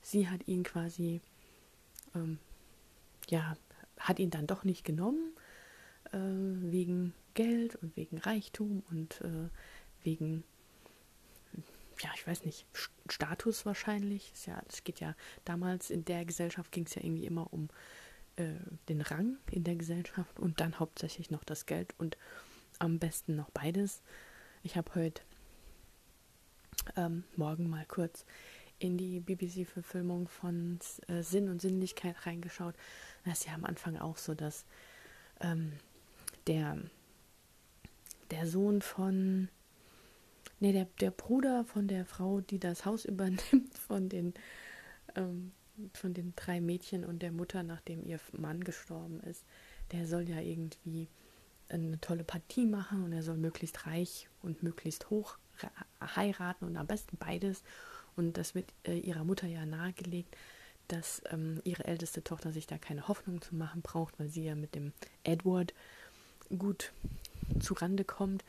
sie 0.00 0.30
hat 0.30 0.48
ihn 0.48 0.62
quasi, 0.62 1.20
ähm, 2.14 2.38
ja, 3.28 3.58
hat 3.98 4.18
ihn 4.20 4.30
dann 4.30 4.46
doch 4.46 4.64
nicht 4.64 4.86
genommen, 4.86 5.34
äh, 6.12 6.16
wegen 6.16 7.12
Geld 7.34 7.76
und 7.76 7.94
wegen 7.94 8.16
Reichtum 8.16 8.82
und 8.88 9.20
äh, 9.20 9.50
wegen, 10.02 10.44
ja, 12.00 12.10
ich 12.14 12.26
weiß 12.26 12.44
nicht, 12.44 12.66
Status 13.08 13.66
wahrscheinlich. 13.66 14.32
Es, 14.34 14.46
ja, 14.46 14.62
es 14.68 14.84
geht 14.84 15.00
ja 15.00 15.14
damals 15.44 15.90
in 15.90 16.04
der 16.04 16.24
Gesellschaft 16.24 16.72
ging 16.72 16.84
es 16.84 16.94
ja 16.94 17.02
irgendwie 17.02 17.26
immer 17.26 17.52
um 17.52 17.68
äh, 18.36 18.54
den 18.88 19.00
Rang 19.00 19.38
in 19.50 19.64
der 19.64 19.76
Gesellschaft 19.76 20.38
und 20.38 20.60
dann 20.60 20.78
hauptsächlich 20.78 21.30
noch 21.30 21.44
das 21.44 21.66
Geld 21.66 21.94
und 21.98 22.16
am 22.78 22.98
besten 22.98 23.36
noch 23.36 23.50
beides. 23.50 24.02
Ich 24.62 24.76
habe 24.76 24.94
heute 24.94 25.22
ähm, 26.96 27.24
morgen 27.36 27.68
mal 27.68 27.84
kurz 27.86 28.24
in 28.78 28.96
die 28.96 29.20
BBC-Verfilmung 29.20 30.28
von 30.28 30.78
äh, 31.06 31.22
Sinn 31.22 31.48
und 31.48 31.60
Sinnlichkeit 31.60 32.26
reingeschaut. 32.26 32.74
Das 33.24 33.40
ist 33.40 33.46
ja 33.46 33.54
am 33.54 33.64
Anfang 33.64 33.96
auch 33.96 34.16
so, 34.16 34.34
dass 34.34 34.64
ähm, 35.40 35.72
der, 36.46 36.78
der 38.30 38.46
Sohn 38.46 38.82
von, 38.82 39.48
nee, 40.62 40.72
der, 40.72 40.86
der 41.00 41.10
Bruder 41.10 41.64
von 41.64 41.88
der 41.88 42.06
Frau, 42.06 42.40
die 42.40 42.60
das 42.60 42.86
Haus 42.86 43.04
übernimmt, 43.12 43.76
von 43.76 44.08
den, 44.08 44.32
ähm, 45.16 45.52
von 45.92 46.14
den 46.14 46.32
drei 46.36 46.60
Mädchen 46.60 47.04
und 47.04 47.20
der 47.20 47.32
Mutter, 47.32 47.62
nachdem 47.62 48.06
ihr 48.06 48.20
Mann 48.32 48.62
gestorben 48.62 49.20
ist, 49.20 49.44
der 49.90 50.06
soll 50.06 50.28
ja 50.28 50.40
irgendwie 50.40 51.08
eine 51.68 52.00
tolle 52.00 52.22
Partie 52.22 52.66
machen 52.66 53.02
und 53.02 53.12
er 53.12 53.22
soll 53.22 53.36
möglichst 53.36 53.86
reich 53.86 54.28
und 54.42 54.62
möglichst 54.62 55.10
hoch 55.10 55.38
heiraten 56.00 56.66
und 56.66 56.76
am 56.76 56.86
besten 56.86 57.16
beides. 57.16 57.62
Und 58.14 58.36
das 58.36 58.54
wird 58.54 58.72
äh, 58.84 58.98
ihrer 58.98 59.24
Mutter 59.24 59.46
ja 59.46 59.64
nahegelegt, 59.64 60.36
dass 60.88 61.22
ähm, 61.30 61.60
ihre 61.64 61.84
älteste 61.86 62.22
Tochter 62.22 62.52
sich 62.52 62.66
da 62.66 62.78
keine 62.78 63.08
Hoffnung 63.08 63.40
zu 63.40 63.54
machen 63.54 63.80
braucht, 63.80 64.18
weil 64.20 64.28
sie 64.28 64.44
ja 64.44 64.54
mit 64.54 64.74
dem 64.74 64.92
Edward 65.24 65.72
gut 66.56 66.92
zurande 67.58 68.04
kommt. 68.04 68.44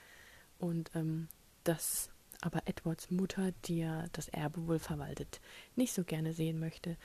Und 0.60 0.92
ähm, 0.96 1.30
dass 1.64 2.10
aber 2.42 2.62
Edwards 2.66 3.10
Mutter, 3.10 3.54
die 3.66 3.80
ja 3.80 4.06
das 4.12 4.28
Erbe 4.28 4.68
wohl 4.68 4.80
verwaltet, 4.80 5.40
nicht 5.76 5.94
so 5.94 6.04
gerne 6.04 6.34
sehen 6.34 6.60
möchte 6.60 6.98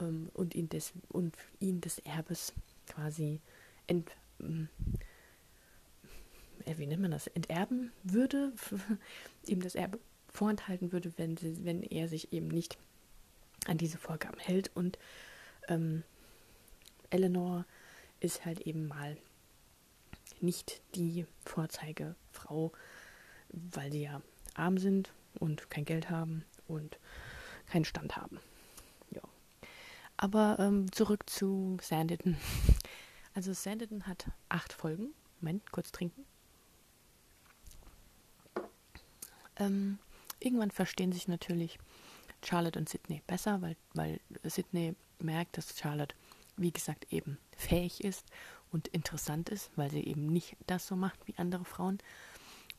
ähm, 0.00 0.30
und, 0.34 0.54
ihn 0.54 0.68
des, 0.68 0.92
und 1.08 1.36
ihn 1.58 1.80
des 1.80 1.98
Erbes 2.00 2.52
quasi 2.86 3.40
ent, 3.88 4.10
ähm, 4.40 4.68
wie 6.64 6.86
nennt 6.86 7.02
man 7.02 7.10
das, 7.10 7.26
enterben 7.28 7.90
würde, 8.04 8.52
ihm 9.46 9.62
das 9.62 9.74
Erbe 9.74 9.98
vorenthalten 10.28 10.92
würde, 10.92 11.12
wenn, 11.16 11.36
sie, 11.36 11.64
wenn 11.64 11.82
er 11.82 12.08
sich 12.08 12.32
eben 12.32 12.48
nicht 12.48 12.78
an 13.66 13.78
diese 13.78 13.98
Vorgaben 13.98 14.38
hält. 14.38 14.70
Und 14.76 14.98
ähm, 15.68 16.04
Eleanor 17.10 17.64
ist 18.20 18.44
halt 18.44 18.60
eben 18.60 18.86
mal 18.86 19.16
nicht 20.40 20.82
die 20.94 21.26
Vorzeigefrau, 21.44 22.72
weil 23.50 23.92
sie 23.92 24.02
ja 24.02 24.22
arm 24.54 24.78
sind 24.78 25.12
und 25.38 25.70
kein 25.70 25.84
Geld 25.84 26.10
haben 26.10 26.44
und 26.66 26.98
keinen 27.66 27.84
Stand 27.84 28.16
haben. 28.16 28.40
Ja. 29.10 29.22
Aber 30.16 30.56
ähm, 30.58 30.90
zurück 30.92 31.28
zu 31.28 31.78
Sanditon. 31.80 32.36
Also 33.34 33.52
Sanditon 33.52 34.08
hat 34.08 34.26
acht 34.48 34.72
Folgen. 34.72 35.14
Moment, 35.40 35.70
kurz 35.70 35.92
trinken. 35.92 36.26
Ähm, 39.56 39.98
irgendwann 40.40 40.72
verstehen 40.72 41.12
sich 41.12 41.28
natürlich 41.28 41.78
Charlotte 42.44 42.78
und 42.78 42.88
Sydney 42.88 43.22
besser, 43.28 43.62
weil, 43.62 43.76
weil 43.94 44.20
Sydney 44.42 44.96
merkt, 45.20 45.56
dass 45.56 45.78
Charlotte, 45.78 46.16
wie 46.56 46.72
gesagt, 46.72 47.12
eben 47.12 47.38
fähig 47.56 48.02
ist 48.02 48.24
und 48.72 48.88
interessant 48.88 49.48
ist, 49.50 49.70
weil 49.76 49.90
sie 49.90 50.04
eben 50.04 50.26
nicht 50.26 50.56
das 50.66 50.86
so 50.86 50.96
macht 50.96 51.26
wie 51.26 51.34
andere 51.36 51.64
Frauen 51.64 51.98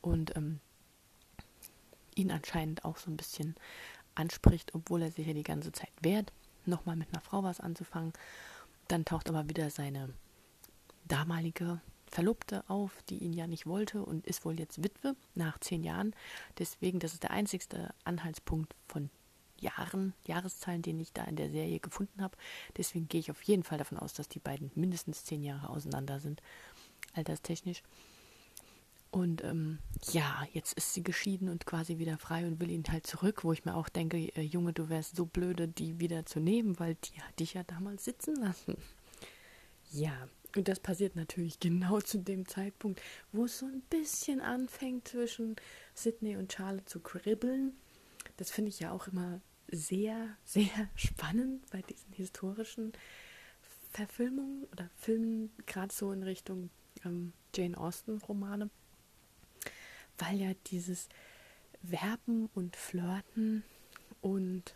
und 0.02 0.36
ähm, 0.36 0.60
ihn 2.16 2.32
anscheinend 2.32 2.86
auch 2.86 2.98
so 2.98 3.10
ein 3.10 3.18
bisschen 3.18 3.56
anspricht, 4.16 4.76
obwohl 4.76 5.02
er 5.02 5.12
sich 5.12 5.26
ja 5.26 5.34
die 5.34 5.44
ganze 5.44 5.72
Zeit 5.72 5.92
wehrt, 6.02 6.32
nochmal 6.66 6.96
mit 6.96 7.10
einer 7.12 7.22
Frau 7.22 7.44
was 7.44 7.60
anzufangen. 7.60 8.14
Dann 8.88 9.06
taucht 9.06 9.30
aber 9.30 9.48
wieder 9.50 9.70
seine 9.70 10.14
damalige 11.08 11.82
Verlobte 12.08 12.64
auf, 12.70 13.04
die 13.10 13.20
ihn 13.20 13.34
ja 13.34 13.48
nicht 13.48 13.66
wollte 13.66 14.04
und 14.04 14.26
ist 14.26 14.44
wohl 14.46 14.60
jetzt 14.60 14.84
Witwe 14.84 15.16
nach 15.36 15.60
zehn 15.60 15.84
Jahren. 15.84 16.16
Deswegen, 16.58 17.00
das 17.00 17.14
ist 17.14 17.24
der 17.24 17.32
einzigste 17.32 17.94
Anhaltspunkt 18.04 18.76
von 18.88 19.10
Jahren, 19.60 20.14
Jahreszahlen, 20.26 20.82
den 20.82 21.00
ich 21.00 21.14
da 21.14 21.24
in 21.26 21.36
der 21.36 21.50
Serie 21.50 21.80
gefunden 21.80 22.22
habe. 22.22 22.38
Deswegen 22.78 23.08
gehe 23.08 23.20
ich 23.20 23.32
auf 23.32 23.42
jeden 23.44 23.64
Fall 23.64 23.78
davon 23.78 24.00
aus, 24.00 24.14
dass 24.14 24.30
die 24.30 24.40
beiden 24.40 24.72
mindestens 24.76 25.24
zehn 25.26 25.44
Jahre 25.44 25.70
auseinander 25.70 26.20
sind, 26.20 26.42
alterstechnisch. 27.14 27.84
Und 29.12 29.44
ähm, 29.44 29.80
ja, 30.12 30.46
jetzt 30.54 30.74
ist 30.74 30.94
sie 30.94 31.02
geschieden 31.02 31.50
und 31.50 31.66
quasi 31.66 31.98
wieder 31.98 32.20
frei 32.20 32.46
und 32.46 32.60
will 32.60 32.70
ihn 32.70 32.84
halt 32.90 33.08
zurück, 33.08 33.44
wo 33.44 33.52
ich 33.54 33.66
mir 33.66 33.76
auch 33.76 33.90
denke, 33.90 34.18
äh, 34.18 34.42
Junge, 34.42 34.72
du 34.72 34.90
wärst 34.90 35.16
so 35.16 35.26
blöde, 35.26 35.68
die 35.68 36.00
wieder 36.00 36.26
zu 36.26 36.40
nehmen, 36.40 36.80
weil 36.80 36.96
die 36.96 37.22
hat 37.22 37.40
dich 37.40 37.56
ja 37.56 37.64
damals 37.64 38.06
sitzen 38.06 38.36
lassen. 38.36 38.76
Ja, 39.92 40.14
und 40.56 40.68
das 40.68 40.80
passiert 40.80 41.16
natürlich 41.16 41.60
genau 41.60 42.00
zu 42.00 42.20
dem 42.20 42.48
Zeitpunkt, 42.48 43.02
wo 43.32 43.46
es 43.46 43.58
so 43.58 43.66
ein 43.66 43.82
bisschen 43.90 44.40
anfängt 44.40 45.08
zwischen 45.08 45.56
Sydney 45.96 46.38
und 46.38 46.54
Charlotte 46.54 46.86
zu 46.86 47.00
kribbeln. 47.00 47.74
Das 48.38 48.52
finde 48.52 48.70
ich 48.70 48.80
ja 48.80 48.92
auch 48.92 49.08
immer 49.08 49.42
sehr, 49.72 50.38
sehr 50.46 50.90
spannend 50.96 51.68
bei 51.72 51.82
diesen 51.82 52.14
historischen 52.14 52.94
Verfilmungen 53.92 54.66
oder 54.66 54.90
Filmen, 54.96 55.52
gerade 55.66 55.94
so 55.94 56.12
in 56.12 56.22
Richtung 56.22 56.70
ähm, 57.04 57.34
Jane 57.56 57.78
Austen-Romane, 57.78 58.70
weil 60.20 60.40
ja 60.40 60.52
dieses 60.68 61.10
Werben 61.82 62.50
und 62.54 62.76
Flirten 62.76 63.64
und 64.22 64.76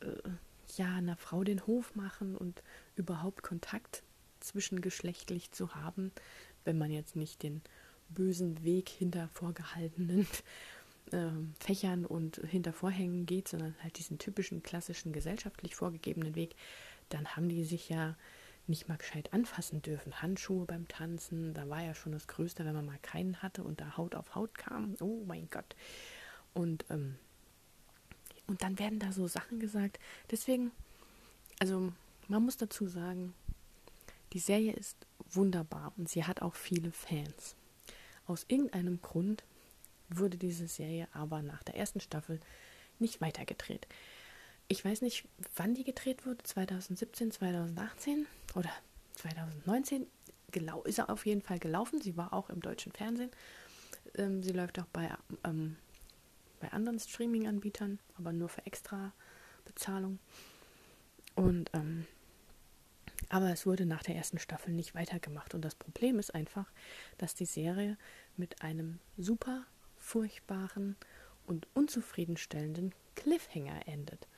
äh, 0.00 0.30
ja, 0.76 0.94
einer 0.94 1.16
Frau 1.16 1.44
den 1.44 1.66
Hof 1.66 1.94
machen 1.96 2.36
und 2.36 2.62
überhaupt 2.94 3.42
Kontakt 3.42 4.02
zwischengeschlechtlich 4.38 5.52
zu 5.52 5.74
haben, 5.74 6.12
wenn 6.64 6.78
man 6.78 6.90
jetzt 6.90 7.16
nicht 7.16 7.42
den 7.42 7.60
bösen 8.08 8.64
Weg 8.64 8.88
hinter 8.88 9.28
vorgehaltenen 9.28 10.26
äh, 11.12 11.30
Fächern 11.58 12.06
und 12.06 12.36
hinter 12.36 12.72
Vorhängen 12.72 13.26
geht, 13.26 13.48
sondern 13.48 13.74
halt 13.82 13.98
diesen 13.98 14.18
typischen 14.18 14.62
klassischen 14.62 15.12
gesellschaftlich 15.12 15.74
vorgegebenen 15.74 16.34
Weg, 16.34 16.54
dann 17.08 17.36
haben 17.36 17.48
die 17.48 17.64
sich 17.64 17.88
ja 17.88 18.16
nicht 18.66 18.88
mal 18.88 18.98
gescheit 18.98 19.32
anfassen 19.32 19.82
dürfen. 19.82 20.22
Handschuhe 20.22 20.64
beim 20.64 20.86
Tanzen, 20.88 21.54
da 21.54 21.68
war 21.68 21.82
ja 21.82 21.94
schon 21.94 22.12
das 22.12 22.28
Größte, 22.28 22.64
wenn 22.64 22.74
man 22.74 22.86
mal 22.86 22.98
keinen 23.02 23.42
hatte 23.42 23.64
und 23.64 23.80
da 23.80 23.96
Haut 23.96 24.14
auf 24.14 24.34
Haut 24.34 24.56
kam. 24.56 24.96
Oh 25.00 25.22
mein 25.26 25.48
Gott. 25.50 25.76
Und, 26.54 26.84
ähm, 26.90 27.16
und 28.46 28.62
dann 28.62 28.78
werden 28.78 28.98
da 28.98 29.12
so 29.12 29.26
Sachen 29.26 29.60
gesagt. 29.60 29.98
Deswegen, 30.30 30.70
also 31.58 31.92
man 32.28 32.44
muss 32.44 32.56
dazu 32.56 32.86
sagen, 32.86 33.34
die 34.32 34.38
Serie 34.38 34.72
ist 34.72 34.96
wunderbar 35.30 35.92
und 35.96 36.08
sie 36.08 36.24
hat 36.24 36.42
auch 36.42 36.54
viele 36.54 36.92
Fans. 36.92 37.56
Aus 38.26 38.44
irgendeinem 38.48 39.00
Grund 39.02 39.42
wurde 40.08 40.36
diese 40.36 40.68
Serie 40.68 41.08
aber 41.12 41.42
nach 41.42 41.62
der 41.62 41.76
ersten 41.76 42.00
Staffel 42.00 42.40
nicht 42.98 43.20
weitergedreht. 43.20 43.86
Ich 44.72 44.84
weiß 44.84 45.02
nicht, 45.02 45.26
wann 45.56 45.74
die 45.74 45.82
gedreht 45.82 46.24
wurde, 46.24 46.44
2017, 46.44 47.32
2018 47.32 48.24
oder 48.54 48.70
2019. 49.16 50.06
Genau, 50.52 50.84
ist 50.84 51.00
er 51.00 51.10
auf 51.10 51.26
jeden 51.26 51.42
Fall 51.42 51.58
gelaufen. 51.58 52.00
Sie 52.00 52.16
war 52.16 52.32
auch 52.32 52.50
im 52.50 52.60
deutschen 52.60 52.92
Fernsehen. 52.92 53.32
Ähm, 54.14 54.44
sie 54.44 54.52
läuft 54.52 54.78
auch 54.78 54.86
bei, 54.92 55.10
ähm, 55.42 55.76
bei 56.60 56.70
anderen 56.70 57.00
Streaming-Anbietern, 57.00 57.98
aber 58.16 58.32
nur 58.32 58.48
für 58.48 58.64
extra 58.64 59.12
Bezahlung. 59.64 60.20
Und 61.34 61.70
ähm, 61.72 62.06
aber 63.28 63.50
es 63.50 63.66
wurde 63.66 63.86
nach 63.86 64.04
der 64.04 64.14
ersten 64.14 64.38
Staffel 64.38 64.72
nicht 64.72 64.94
weitergemacht. 64.94 65.52
Und 65.52 65.64
das 65.64 65.74
Problem 65.74 66.20
ist 66.20 66.32
einfach, 66.32 66.70
dass 67.18 67.34
die 67.34 67.44
Serie 67.44 67.98
mit 68.36 68.62
einem 68.62 69.00
super 69.18 69.66
furchtbaren 69.96 70.94
und 71.44 71.66
unzufriedenstellenden 71.74 72.94
Cliffhanger 73.16 73.88
endet. 73.88 74.28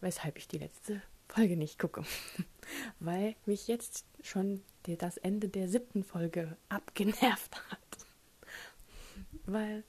Weshalb 0.00 0.38
ich 0.38 0.48
die 0.48 0.58
letzte 0.58 1.02
Folge 1.28 1.56
nicht 1.56 1.78
gucke. 1.78 2.04
Weil 3.00 3.36
mich 3.46 3.68
jetzt 3.68 4.06
schon 4.22 4.62
das 4.84 5.18
Ende 5.18 5.48
der 5.48 5.68
siebten 5.68 6.02
Folge 6.02 6.56
abgenervt 6.68 7.56
hat. 7.70 7.78
Weil, 9.46 9.84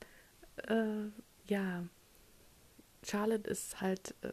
äh, 0.68 1.08
ja, 1.48 1.84
Charlotte 3.02 3.48
ist 3.48 3.80
halt, 3.80 4.14
äh, 4.22 4.32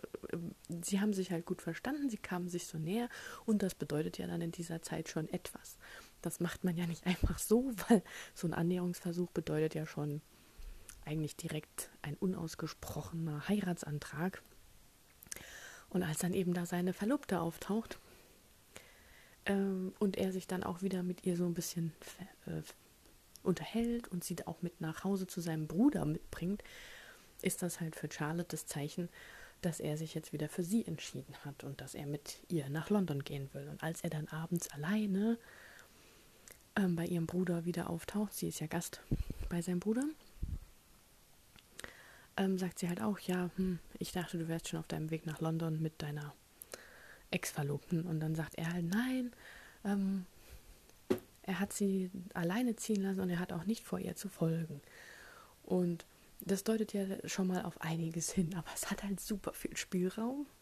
sie 0.84 1.00
haben 1.00 1.14
sich 1.14 1.32
halt 1.32 1.46
gut 1.46 1.62
verstanden, 1.62 2.10
sie 2.10 2.18
kamen 2.18 2.50
sich 2.50 2.68
so 2.68 2.78
näher 2.78 3.10
und 3.46 3.64
das 3.64 3.76
bedeutet 3.76 4.18
ja 4.18 4.28
dann 4.28 4.42
in 4.42 4.52
dieser 4.52 4.82
Zeit 4.82 5.10
schon 5.10 5.30
etwas. 5.30 5.78
Das 6.22 6.40
macht 6.40 6.64
man 6.64 6.76
ja 6.76 6.86
nicht 6.86 7.06
einfach 7.06 7.40
so, 7.40 7.72
weil 7.88 8.04
so 8.34 8.48
ein 8.48 8.54
Annäherungsversuch 8.54 9.32
bedeutet 9.32 9.76
ja 9.76 9.86
schon 9.86 10.22
eigentlich 11.06 11.38
direkt 11.38 11.90
ein 12.02 12.16
unausgesprochener 12.16 13.48
Heiratsantrag. 13.48 14.42
Und 15.90 16.04
als 16.04 16.20
dann 16.20 16.34
eben 16.34 16.54
da 16.54 16.66
seine 16.66 16.94
Verlobte 16.94 17.40
auftaucht 17.40 18.00
ähm, 19.46 19.94
und 20.00 20.18
er 20.18 20.32
sich 20.32 20.48
dann 20.48 20.64
auch 20.64 20.82
wieder 20.82 21.04
mit 21.04 21.26
ihr 21.26 21.38
so 21.38 21.46
ein 21.46 21.54
bisschen 21.54 21.94
äh, 22.46 22.62
unterhält 23.44 24.08
und 24.10 24.24
sie 24.24 24.36
auch 24.46 24.62
mit 24.62 24.82
nach 24.82 25.04
Hause 25.04 25.28
zu 25.28 25.42
seinem 25.42 25.68
Bruder 25.68 26.06
mitbringt, 26.06 26.64
ist 27.42 27.62
das 27.62 27.80
halt 27.80 27.96
für 27.96 28.10
Charlotte 28.12 28.50
das 28.50 28.66
Zeichen, 28.66 29.10
dass 29.62 29.80
er 29.80 29.98
sich 29.98 30.14
jetzt 30.14 30.34
wieder 30.34 30.50
für 30.50 30.64
sie 30.64 30.86
entschieden 30.86 31.34
hat 31.46 31.64
und 31.64 31.82
dass 31.82 31.96
er 31.96 32.06
mit 32.06 32.40
ihr 32.50 32.70
nach 32.70 32.90
London 32.90 33.24
gehen 33.24 33.50
will. 33.54 33.68
Und 33.70 33.82
als 33.82 34.02
er 34.02 34.10
dann 34.10 34.28
abends 34.28 34.70
alleine 34.72 35.38
ähm, 36.76 36.96
bei 36.96 37.06
ihrem 37.06 37.26
Bruder 37.26 37.66
wieder 37.66 37.90
auftaucht, 37.90 38.34
sie 38.34 38.50
ist 38.50 38.60
ja 38.60 38.68
Gast 38.68 39.02
bei 39.50 39.62
seinem 39.62 39.80
Bruder, 39.80 40.04
ähm, 42.38 42.58
sagt 42.58 42.80
sie 42.80 42.88
halt 42.88 43.02
auch, 43.02 43.20
ja, 43.20 43.50
hm, 43.56 43.80
ich 44.00 44.12
dachte, 44.12 44.38
du 44.38 44.48
wärst 44.48 44.70
schon 44.70 44.80
auf 44.80 44.88
deinem 44.88 45.10
Weg 45.10 45.26
nach 45.26 45.42
London 45.42 45.82
mit 45.82 46.02
deiner 46.02 46.34
Ex-Verlobten. 47.32 48.04
Und 48.04 48.20
dann 48.20 48.36
sagt 48.36 48.56
er 48.56 48.72
halt, 48.72 48.86
nein, 48.86 49.32
ähm, 49.84 50.26
er 51.44 51.60
hat 51.60 51.74
sie 51.74 52.12
alleine 52.34 52.76
ziehen 52.76 53.02
lassen 53.02 53.22
und 53.22 53.30
er 53.30 53.40
hat 53.40 53.54
auch 53.54 53.66
nicht 53.66 53.84
vor 53.84 54.00
ihr 54.00 54.16
zu 54.16 54.30
folgen. 54.30 54.82
Und 55.64 56.06
das 56.42 56.64
deutet 56.64 56.94
ja 56.94 57.06
schon 57.28 57.48
mal 57.48 57.64
auf 57.64 57.82
einiges 57.82 58.32
hin, 58.32 58.54
aber 58.56 58.70
es 58.76 58.92
hat 58.92 59.04
halt 59.04 59.20
super 59.20 59.54
viel 59.54 59.76
Spielraum. 59.76 60.46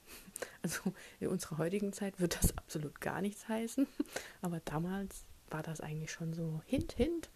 Also 0.61 0.93
in 1.19 1.29
unserer 1.29 1.57
heutigen 1.57 1.91
Zeit 1.91 2.19
wird 2.19 2.35
das 2.35 2.55
absolut 2.57 3.01
gar 3.01 3.21
nichts 3.21 3.47
heißen, 3.47 3.87
aber 4.41 4.59
damals 4.59 5.25
war 5.49 5.63
das 5.63 5.81
eigentlich 5.81 6.11
schon 6.11 6.33
so 6.33 6.61
Hint, 6.67 6.93
Hint 6.93 7.29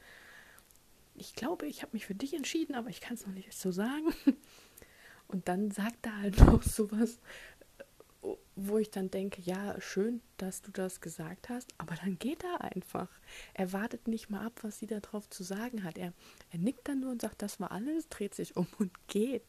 ich 1.20 1.36
glaube, 1.36 1.68
ich 1.68 1.82
habe 1.82 1.92
mich 1.94 2.06
für 2.06 2.16
dich 2.16 2.34
entschieden, 2.34 2.76
aber 2.76 2.90
ich 2.90 3.02
kann 3.02 3.16
es 3.16 3.26
noch 3.26 3.34
nicht 3.34 3.54
so 3.54 3.72
sagen. 3.72 4.14
Und 5.28 5.48
dann 5.48 5.70
sagt 5.72 6.06
er 6.06 6.18
halt 6.18 6.38
noch 6.46 6.64
sowas, 6.64 7.20
wo 8.56 8.78
ich 8.78 8.92
dann 8.92 9.10
denke, 9.12 9.42
ja, 9.42 9.80
schön, 9.80 10.22
dass 10.38 10.62
du 10.62 10.72
das 10.72 11.00
gesagt 11.00 11.50
hast, 11.50 11.74
aber 11.78 11.96
dann 11.96 12.20
geht 12.20 12.44
er 12.44 12.62
einfach. 12.62 13.10
Er 13.54 13.72
wartet 13.72 14.08
nicht 14.08 14.30
mal 14.30 14.46
ab, 14.46 14.60
was 14.64 14.80
sie 14.80 14.88
darauf 14.88 15.30
zu 15.30 15.44
sagen 15.44 15.84
hat. 15.84 15.98
Er, 15.98 16.14
er 16.52 16.60
nickt 16.60 16.88
dann 16.88 17.02
nur 17.02 17.12
und 17.12 17.22
sagt, 17.22 17.42
das 17.42 17.60
war 17.60 17.72
alles, 17.72 18.10
dreht 18.10 18.36
sich 18.36 18.58
um 18.58 18.68
und 18.78 18.92
geht. 19.08 19.44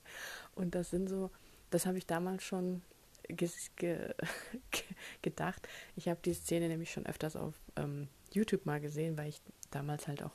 Und 0.55 0.75
das 0.75 0.91
sind 0.91 1.09
so, 1.09 1.31
das 1.71 1.87
habe 1.87 1.99
ich 1.99 2.07
damals 2.07 2.45
schon 2.45 2.83
ge 3.29 3.49
ge 3.77 4.15
gedacht. 5.23 5.69
Ich 5.97 6.09
habe 6.09 6.21
die 6.25 6.35
Szene 6.35 6.69
nämlich 6.69 6.93
schon 6.93 7.07
öfters 7.07 7.37
auf 7.37 7.55
ähm, 7.77 8.09
YouTube 8.33 8.67
mal 8.67 8.81
gesehen, 8.81 9.17
weil 9.19 9.29
ich 9.29 9.41
damals 9.71 10.07
halt 10.09 10.23
auch 10.23 10.35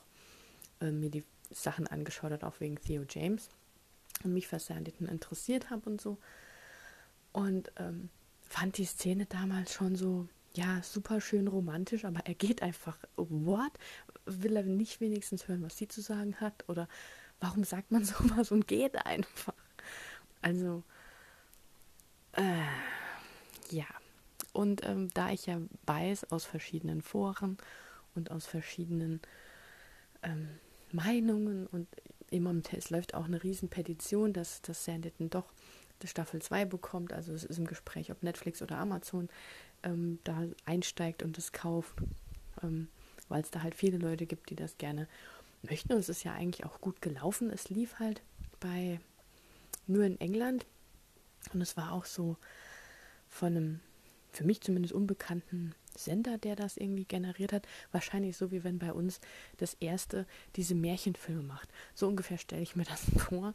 äh, 0.80 0.90
mir 0.90 1.10
die 1.10 1.24
Sachen 1.50 1.86
angeschaut 1.86 2.32
habe, 2.32 2.46
auch 2.46 2.60
wegen 2.60 2.80
Theo 2.80 3.04
James 3.08 3.48
und 4.24 4.32
mich 4.32 4.48
für 4.48 4.58
Sanditon 4.58 5.08
interessiert 5.08 5.70
habe 5.70 5.88
und 5.88 6.00
so. 6.00 6.18
Und 7.32 7.70
ähm, 7.76 8.08
fand 8.42 8.78
die 8.78 8.84
Szene 8.84 9.26
damals 9.26 9.72
schon 9.72 9.96
so, 9.96 10.28
ja, 10.54 10.82
super 10.82 11.20
schön 11.20 11.48
romantisch, 11.48 12.04
aber 12.04 12.20
er 12.24 12.34
geht 12.34 12.62
einfach, 12.62 12.98
what? 13.16 13.72
Will 14.24 14.56
er 14.56 14.62
nicht 14.62 15.00
wenigstens 15.00 15.46
hören, 15.48 15.62
was 15.62 15.76
sie 15.76 15.88
zu 15.88 16.00
sagen 16.00 16.36
hat? 16.40 16.64
Oder 16.68 16.88
warum 17.40 17.64
sagt 17.64 17.90
man 17.90 18.04
sowas 18.04 18.50
und 18.50 18.66
geht 18.66 19.04
einfach? 19.04 19.54
Also, 20.42 20.82
äh, 22.32 22.62
ja. 23.70 23.86
Und 24.52 24.86
ähm, 24.86 25.10
da 25.12 25.30
ich 25.30 25.46
ja 25.46 25.60
weiß 25.84 26.32
aus 26.32 26.46
verschiedenen 26.46 27.02
Foren 27.02 27.58
und 28.14 28.30
aus 28.30 28.46
verschiedenen 28.46 29.20
ähm, 30.22 30.48
Meinungen 30.92 31.66
und 31.66 31.88
immer 32.30 32.50
im 32.50 32.62
Test 32.62 32.90
läuft 32.90 33.14
auch 33.14 33.26
eine 33.26 33.42
Riesenpetition, 33.42 34.32
dass, 34.32 34.62
dass 34.62 34.84
Sanditon 34.84 35.30
doch 35.30 35.52
die 36.02 36.08
Staffel 36.08 36.42
2 36.42 36.64
bekommt. 36.64 37.12
Also 37.12 37.32
es 37.32 37.44
ist 37.44 37.58
im 37.58 37.66
Gespräch, 37.66 38.10
ob 38.10 38.22
Netflix 38.22 38.62
oder 38.62 38.78
Amazon 38.78 39.28
ähm, 39.82 40.18
da 40.24 40.44
einsteigt 40.64 41.22
und 41.22 41.38
es 41.38 41.52
kauft, 41.52 41.96
ähm, 42.62 42.88
weil 43.28 43.42
es 43.42 43.50
da 43.50 43.62
halt 43.62 43.74
viele 43.74 43.98
Leute 43.98 44.26
gibt, 44.26 44.50
die 44.50 44.56
das 44.56 44.78
gerne 44.78 45.08
möchten. 45.62 45.92
Und 45.92 45.98
es 45.98 46.08
ist 46.08 46.24
ja 46.24 46.32
eigentlich 46.32 46.66
auch 46.66 46.80
gut 46.80 47.00
gelaufen. 47.00 47.50
Es 47.50 47.70
lief 47.70 47.98
halt 47.98 48.22
bei 48.60 49.00
nur 49.86 50.04
in 50.04 50.20
England 50.20 50.66
und 51.52 51.60
es 51.60 51.76
war 51.76 51.92
auch 51.92 52.04
so 52.04 52.36
von 53.28 53.56
einem 53.56 53.80
für 54.32 54.44
mich 54.44 54.60
zumindest 54.60 54.94
unbekannten 54.94 55.74
Sender, 55.96 56.38
der 56.38 56.56
das 56.56 56.76
irgendwie 56.76 57.04
generiert 57.04 57.52
hat. 57.52 57.66
Wahrscheinlich 57.92 58.36
so, 58.36 58.50
wie 58.50 58.64
wenn 58.64 58.78
bei 58.78 58.92
uns 58.92 59.20
das 59.58 59.74
erste 59.74 60.26
diese 60.56 60.74
Märchenfilme 60.74 61.42
macht. 61.42 61.68
So 61.94 62.06
ungefähr 62.08 62.38
stelle 62.38 62.62
ich 62.62 62.76
mir 62.76 62.84
das 62.84 63.04
vor, 63.16 63.54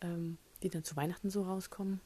ähm, 0.00 0.38
die 0.62 0.68
dann 0.68 0.84
zu 0.84 0.96
Weihnachten 0.96 1.30
so 1.30 1.42
rauskommen. 1.42 2.00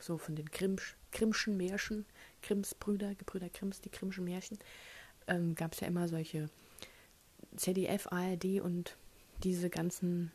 So 0.00 0.16
von 0.16 0.36
den 0.36 0.46
Grimmsch, 0.46 0.96
Grimmschen 1.10 1.56
Märchen, 1.56 2.06
Grimms 2.42 2.74
Brüder, 2.74 3.14
Gebrüder 3.14 3.48
Grimms, 3.48 3.80
die 3.80 3.90
Grimmschen 3.90 4.24
Märchen, 4.24 4.58
ähm, 5.26 5.54
gab 5.54 5.72
es 5.72 5.80
ja 5.80 5.88
immer 5.88 6.06
solche 6.06 6.48
ZDF, 7.56 8.06
ARD 8.12 8.60
und 8.60 8.96
diese 9.42 9.70
ganzen 9.70 10.30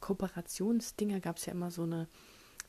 Kooperationsdinger 0.00 1.20
gab 1.20 1.38
es 1.38 1.46
ja 1.46 1.52
immer 1.52 1.70
so 1.70 1.82
eine 1.82 2.08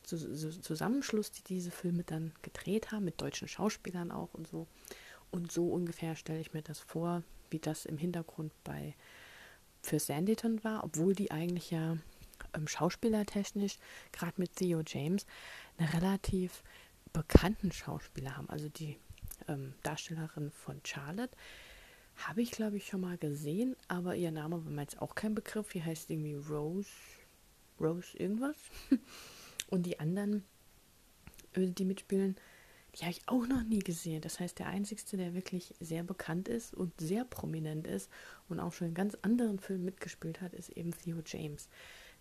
Zusammenschluss, 0.04 1.32
die 1.32 1.44
diese 1.44 1.72
Filme 1.72 2.04
dann 2.04 2.32
gedreht 2.44 2.92
haben, 2.92 3.06
mit 3.06 3.22
deutschen 3.22 3.48
Schauspielern 3.48 4.12
auch 4.12 4.34
und 4.34 4.48
so. 4.48 4.68
Und 5.36 5.52
so 5.52 5.68
ungefähr 5.68 6.16
stelle 6.16 6.40
ich 6.40 6.54
mir 6.54 6.62
das 6.62 6.80
vor, 6.80 7.22
wie 7.50 7.60
das 7.60 7.86
im 7.86 7.98
Hintergrund 7.98 8.54
bei 8.64 8.96
für 9.82 10.00
Sanditon 10.00 10.64
war, 10.64 10.86
obwohl 10.86 11.14
die 11.14 11.30
eigentlich 11.30 11.72
ja 11.72 11.98
ähm, 12.54 12.70
schauspielertechnisch, 12.70 13.78
gerade 14.14 14.36
mit 14.38 14.56
Theo 14.56 14.82
James, 14.88 15.26
eine 15.78 15.92
relativ 15.92 16.64
bekannten 17.12 17.74
Schauspieler 17.74 18.38
haben. 18.38 18.50
Also 18.50 18.70
die 18.70 18.98
ähm, 19.50 19.74
Darstellerin 19.84 20.52
von 20.52 20.80
Charlotte 20.86 21.36
habe 22.16 22.42
ich, 22.42 22.52
glaube 22.52 22.78
ich, 22.78 22.88
schon 22.88 23.02
mal 23.02 23.18
gesehen, 23.18 23.76
aber 23.90 24.16
ihr 24.16 24.32
Name 24.32 24.64
war 24.64 24.72
mir 24.72 24.84
jetzt 24.84 25.02
auch 25.02 25.16
kein 25.16 25.36
Begriff. 25.36 25.68
Die 25.74 25.84
heißt 25.84 26.10
irgendwie 26.10 26.36
Rose, 26.36 26.90
Rose 27.78 28.18
irgendwas. 28.18 28.56
Und 29.70 29.86
die 29.86 30.00
anderen, 30.00 30.46
äh, 31.56 31.68
die 31.68 31.84
mitspielen, 31.84 32.38
die 32.96 33.02
habe 33.02 33.12
ich 33.12 33.22
auch 33.28 33.46
noch 33.46 33.64
nie 33.64 33.80
gesehen. 33.80 34.22
Das 34.22 34.40
heißt, 34.40 34.58
der 34.60 34.68
einzigste, 34.68 35.18
der 35.18 35.34
wirklich 35.34 35.74
sehr 35.80 36.04
bekannt 36.04 36.48
ist 36.48 36.74
und 36.74 36.94
sehr 37.00 37.26
prominent 37.26 37.88
ist 37.88 38.10
und 38.48 38.60
auch 38.60 38.72
schon 38.72 38.90
in 38.90 38.94
ganz 38.94 39.18
anderen 39.22 39.60
Filmen 39.60 39.86
mitgespielt 39.86 40.42
hat, 40.42 40.54
ist 40.54 40.70
eben 40.70 40.92
Theo 40.92 41.22
James. 41.26 41.68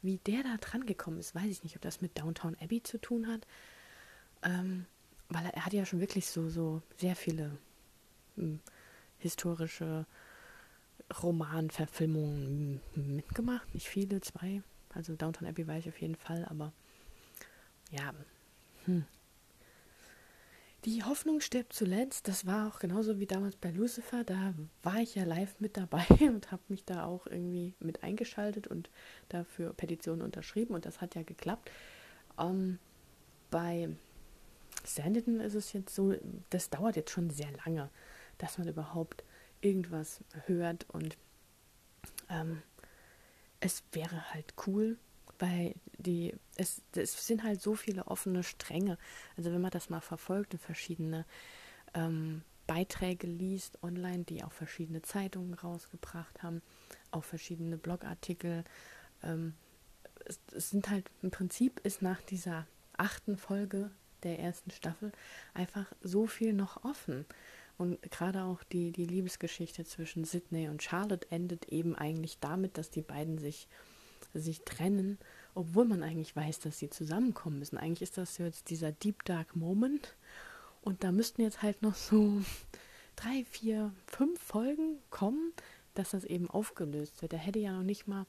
Wie 0.03 0.19
der 0.19 0.43
da 0.43 0.57
dran 0.57 0.85
gekommen 0.85 1.19
ist, 1.19 1.35
weiß 1.35 1.47
ich 1.47 1.63
nicht, 1.63 1.77
ob 1.77 1.83
das 1.83 2.01
mit 2.01 2.19
Downtown 2.19 2.57
Abbey 2.61 2.83
zu 2.83 2.99
tun 2.99 3.29
hat. 3.29 3.47
Ähm, 4.43 4.87
weil 5.29 5.45
er, 5.47 5.55
er, 5.55 5.65
hat 5.65 5.73
ja 5.73 5.87
schon 5.87 6.01
wirklich 6.01 6.27
so, 6.27 6.49
so 6.51 6.83
sehr 6.97 7.17
viele 7.17 7.57
hm, 8.37 8.61
historische 9.19 10.07
Romanverfilmungen 11.23 12.81
mitgemacht. 12.95 13.73
Nicht 13.75 13.89
viele, 13.89 14.21
zwei. 14.21 14.63
Also 14.93 15.15
Downtown 15.15 15.49
Abbey 15.49 15.67
weiß 15.67 15.87
ich 15.87 15.93
auf 15.93 16.01
jeden 16.01 16.17
Fall, 16.17 16.45
aber 16.47 16.73
ja, 17.91 18.13
hm. 18.85 19.07
Die 20.85 21.03
Hoffnung 21.03 21.41
stirbt 21.41 21.73
zuletzt. 21.73 22.29
Das 22.29 22.45
war 22.45 22.69
auch 22.69 22.79
genauso 22.79 23.19
wie 23.19 23.27
damals 23.27 23.57
bei 23.57 23.71
Lucifer. 23.71 24.23
Da 24.23 24.53
war 24.83 24.97
ich 24.97 25.15
ja 25.15 25.25
live 25.25 25.59
mit 25.59 25.79
dabei 25.79 26.05
und 26.21 26.53
habe 26.53 26.63
mich 26.69 26.85
da 26.85 27.07
auch 27.07 27.27
irgendwie 27.27 27.75
mit 27.81 28.03
eingeschaltet 28.03 28.67
und 28.67 28.91
dafür 29.31 29.73
Petitionen 29.73 30.21
unterschrieben. 30.21 30.75
Und 30.75 30.85
das 30.85 31.01
hat 31.01 31.15
ja 31.15 31.23
geklappt. 31.23 31.71
Ähm, 32.39 32.79
bei 33.51 33.89
Sanditon 34.85 35.41
ist 35.41 35.55
es 35.55 35.73
jetzt 35.73 35.95
so, 35.95 36.15
das 36.51 36.69
dauert 36.69 36.97
jetzt 36.97 37.11
schon 37.11 37.31
sehr 37.31 37.51
lange, 37.65 37.89
dass 38.37 38.59
man 38.59 38.69
überhaupt 38.69 39.25
irgendwas 39.63 40.23
hört. 40.47 40.85
Und 40.91 41.17
ähm, 42.29 42.63
es 43.61 43.83
wäre 43.93 44.35
halt 44.35 44.53
cool, 44.67 44.99
weil 45.39 45.75
die, 45.99 46.35
es, 46.57 46.83
es 46.95 47.27
sind 47.27 47.43
halt 47.43 47.61
so 47.61 47.75
viele 47.75 48.07
offene 48.07 48.43
Stränge. 48.43 48.99
Also 49.37 49.53
wenn 49.53 49.61
man 49.61 49.71
das 49.71 49.91
mal 49.91 50.01
verfolgt 50.01 50.55
und 50.55 50.61
verschiedene 50.61 51.25
ähm, 51.95 52.43
Beiträge 52.67 53.27
liest 53.27 53.83
online, 53.83 54.25
die 54.25 54.43
auch 54.43 54.53
verschiedene 54.53 55.03
Zeitungen 55.03 55.55
rausgebracht 55.55 56.43
haben, 56.43 56.63
auch 57.11 57.25
verschiedene 57.25 57.77
Blogartikel, 57.77 58.65
ähm, 59.23 59.55
es, 60.25 60.41
es 60.55 60.71
sind 60.71 60.91
halt 60.91 61.11
im 61.23 61.31
Prinzip 61.31 61.81
ist 61.81 62.03
nach 62.03 62.23
dieser 62.23 62.67
achten 62.97 63.37
Folge 63.37 63.91
der 64.23 64.39
ersten 64.39 64.71
Staffel 64.71 65.13
einfach 65.53 65.87
so 66.03 66.27
viel 66.27 66.53
noch 66.53 66.85
offen. 66.85 67.27
Und 67.77 68.01
gerade 68.11 68.45
auch 68.45 68.63
die, 68.63 68.93
die 68.93 69.05
Liebesgeschichte 69.05 69.85
zwischen 69.85 70.25
Sydney 70.25 70.69
und 70.69 70.83
Charlotte 70.83 71.31
endet 71.31 71.67
eben 71.67 71.97
eigentlich 71.97 72.39
damit, 72.39 72.79
dass 72.79 72.91
die 72.91 73.03
beiden 73.03 73.39
sich, 73.39 73.69
sich 74.41 74.63
trennen, 74.63 75.19
obwohl 75.55 75.85
man 75.85 76.03
eigentlich 76.03 76.35
weiß, 76.35 76.61
dass 76.61 76.79
sie 76.79 76.91
zusammenkommen 76.91 77.59
müssen. 77.59 77.79
Eigentlich 77.79 78.03
ist 78.03 78.19
das 78.19 78.39
jetzt 78.39 78.71
dieser 78.71 78.93
Deep 78.93 79.25
Dark 79.25 79.57
Moment. 79.57 80.15
Und 80.83 81.05
da 81.05 81.13
müssten 81.13 81.43
jetzt 81.43 81.63
halt 81.63 81.83
noch 81.83 81.95
so 81.95 82.43
drei, 83.17 83.45
vier, 83.45 83.93
fünf 84.07 84.41
Folgen 84.41 84.99
kommen, 85.11 85.53
dass 85.95 86.11
das 86.11 86.25
eben 86.25 86.51
aufgelöst 86.51 87.23
wird. 87.23 87.33
Da 87.33 87.37
hätte 87.37 87.59
ja 87.59 87.73
noch 87.73 87.85
nicht 87.85 88.07
mal 88.07 88.27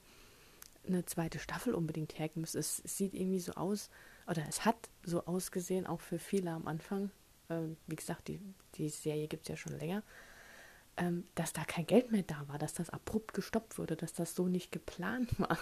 eine 0.86 1.04
zweite 1.04 1.38
Staffel 1.38 1.74
unbedingt 1.74 2.18
hergeben 2.18 2.42
müssen. 2.42 2.58
Es, 2.58 2.76
sieht 2.84 3.14
irgendwie 3.14 3.40
so 3.40 3.52
aus, 3.52 3.90
oder 4.26 4.44
es 4.48 4.64
hat 4.64 4.88
so 5.02 5.24
ausgesehen, 5.26 5.86
auch 5.86 6.00
für 6.00 6.18
viele 6.18 6.50
am 6.52 6.66
Anfang, 6.66 7.10
ähm, 7.50 7.76
wie 7.86 7.96
gesagt, 7.96 8.28
die, 8.28 8.40
die 8.76 8.88
Serie 8.88 9.28
gibt 9.28 9.42
es 9.42 9.48
ja 9.48 9.56
schon 9.56 9.78
länger, 9.78 10.02
dass 11.34 11.52
da 11.52 11.64
kein 11.64 11.86
Geld 11.86 12.10
mehr 12.10 12.22
da 12.22 12.48
war, 12.48 12.58
dass 12.58 12.72
das 12.72 12.88
abrupt 12.88 13.34
gestoppt 13.34 13.76
wurde, 13.78 13.96
dass 13.96 14.14
das 14.14 14.34
so 14.34 14.48
nicht 14.48 14.72
geplant 14.72 15.28
war, 15.38 15.58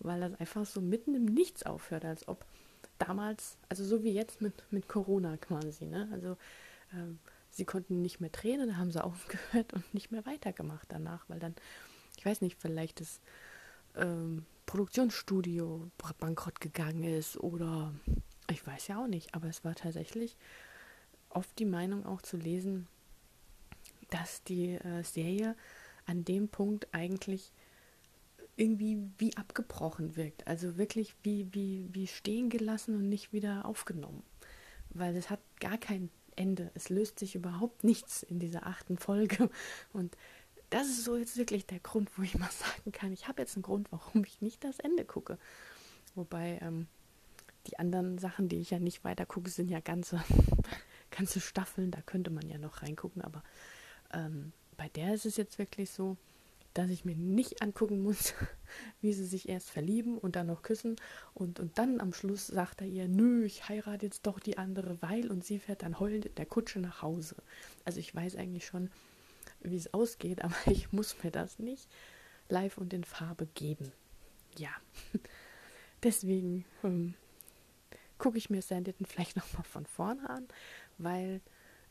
weil 0.00 0.20
das 0.20 0.38
einfach 0.38 0.66
so 0.66 0.80
mitten 0.80 1.14
im 1.14 1.24
Nichts 1.24 1.62
aufhört, 1.64 2.04
als 2.04 2.28
ob 2.28 2.44
damals, 2.98 3.56
also 3.70 3.84
so 3.84 4.04
wie 4.04 4.12
jetzt 4.12 4.42
mit, 4.42 4.52
mit 4.70 4.86
Corona 4.86 5.38
quasi, 5.38 5.86
ne? 5.86 6.08
Also 6.12 6.36
ähm, 6.92 7.18
sie 7.50 7.64
konnten 7.64 8.02
nicht 8.02 8.20
mehr 8.20 8.30
drehen, 8.30 8.60
dann 8.60 8.76
haben 8.76 8.90
sie 8.90 9.02
aufgehört 9.04 9.72
und 9.72 9.94
nicht 9.94 10.10
mehr 10.10 10.26
weitergemacht 10.26 10.86
danach, 10.90 11.24
weil 11.28 11.38
dann, 11.38 11.54
ich 12.18 12.26
weiß 12.26 12.42
nicht, 12.42 12.60
vielleicht 12.60 13.00
das 13.00 13.20
ähm, 13.96 14.44
Produktionsstudio 14.66 15.90
bankrott 16.18 16.60
gegangen 16.60 17.02
ist 17.02 17.38
oder 17.38 17.94
ich 18.50 18.64
weiß 18.66 18.88
ja 18.88 19.02
auch 19.02 19.08
nicht, 19.08 19.34
aber 19.34 19.48
es 19.48 19.64
war 19.64 19.74
tatsächlich 19.74 20.36
oft 21.30 21.58
die 21.58 21.64
Meinung 21.64 22.04
auch 22.04 22.20
zu 22.20 22.36
lesen, 22.36 22.86
dass 24.10 24.42
die 24.44 24.74
äh, 24.74 25.02
Serie 25.02 25.56
an 26.06 26.24
dem 26.24 26.48
Punkt 26.48 26.88
eigentlich 26.92 27.52
irgendwie 28.56 28.98
wie 29.18 29.36
abgebrochen 29.36 30.16
wirkt. 30.16 30.46
Also 30.46 30.76
wirklich 30.76 31.14
wie, 31.22 31.46
wie, 31.52 31.88
wie 31.92 32.06
stehen 32.06 32.50
gelassen 32.50 32.94
und 32.94 33.08
nicht 33.08 33.32
wieder 33.32 33.64
aufgenommen. 33.64 34.22
Weil 34.90 35.16
es 35.16 35.30
hat 35.30 35.40
gar 35.60 35.78
kein 35.78 36.10
Ende. 36.36 36.70
Es 36.74 36.88
löst 36.88 37.18
sich 37.18 37.34
überhaupt 37.34 37.84
nichts 37.84 38.22
in 38.22 38.38
dieser 38.38 38.66
achten 38.66 38.98
Folge. 38.98 39.50
Und 39.92 40.16
das 40.68 40.88
ist 40.88 41.04
so 41.04 41.16
jetzt 41.16 41.36
wirklich 41.36 41.66
der 41.66 41.80
Grund, 41.80 42.10
wo 42.16 42.22
ich 42.22 42.38
mal 42.38 42.50
sagen 42.50 42.92
kann, 42.92 43.12
ich 43.12 43.28
habe 43.28 43.40
jetzt 43.42 43.56
einen 43.56 43.62
Grund, 43.62 43.90
warum 43.92 44.24
ich 44.24 44.40
nicht 44.40 44.62
das 44.62 44.78
Ende 44.78 45.04
gucke. 45.04 45.38
Wobei 46.14 46.58
ähm, 46.62 46.86
die 47.66 47.78
anderen 47.78 48.18
Sachen, 48.18 48.48
die 48.48 48.60
ich 48.60 48.70
ja 48.70 48.78
nicht 48.78 49.04
weiter 49.04 49.26
gucke, 49.26 49.50
sind 49.50 49.68
ja 49.68 49.80
ganze, 49.80 50.22
ganze 51.10 51.40
Staffeln, 51.40 51.90
da 51.90 52.00
könnte 52.02 52.30
man 52.30 52.48
ja 52.48 52.58
noch 52.58 52.82
reingucken, 52.82 53.22
aber 53.22 53.42
ähm, 54.12 54.52
bei 54.76 54.88
der 54.88 55.14
ist 55.14 55.26
es 55.26 55.36
jetzt 55.36 55.58
wirklich 55.58 55.90
so, 55.90 56.16
dass 56.74 56.90
ich 56.90 57.04
mir 57.04 57.16
nicht 57.16 57.62
angucken 57.62 58.02
muss, 58.02 58.34
wie 59.00 59.12
sie 59.12 59.26
sich 59.26 59.48
erst 59.48 59.70
verlieben 59.70 60.18
und 60.18 60.36
dann 60.36 60.46
noch 60.46 60.62
küssen 60.62 60.96
und, 61.34 61.58
und 61.58 61.78
dann 61.78 62.00
am 62.00 62.12
Schluss 62.12 62.46
sagt 62.46 62.80
er 62.80 62.86
ihr, 62.86 63.08
nö, 63.08 63.44
ich 63.44 63.68
heirate 63.68 64.06
jetzt 64.06 64.26
doch 64.26 64.38
die 64.38 64.58
andere, 64.58 65.00
weil 65.02 65.30
und 65.30 65.44
sie 65.44 65.58
fährt 65.58 65.82
dann 65.82 65.98
heulend 65.98 66.26
in 66.26 66.34
der 66.36 66.46
Kutsche 66.46 66.78
nach 66.78 67.02
Hause. 67.02 67.36
Also 67.84 67.98
ich 67.98 68.14
weiß 68.14 68.36
eigentlich 68.36 68.66
schon, 68.66 68.90
wie 69.60 69.76
es 69.76 69.92
ausgeht, 69.92 70.42
aber 70.44 70.54
ich 70.66 70.92
muss 70.92 71.22
mir 71.22 71.30
das 71.30 71.58
nicht 71.58 71.88
live 72.48 72.78
und 72.78 72.92
in 72.92 73.04
Farbe 73.04 73.46
geben. 73.54 73.92
Ja, 74.56 74.70
deswegen 76.02 76.64
ähm, 76.84 77.14
gucke 78.18 78.38
ich 78.38 78.50
mir 78.50 78.62
Sanditon 78.62 79.06
vielleicht 79.06 79.36
nochmal 79.36 79.64
von 79.64 79.86
vorne 79.86 80.28
an, 80.30 80.46
weil 80.98 81.40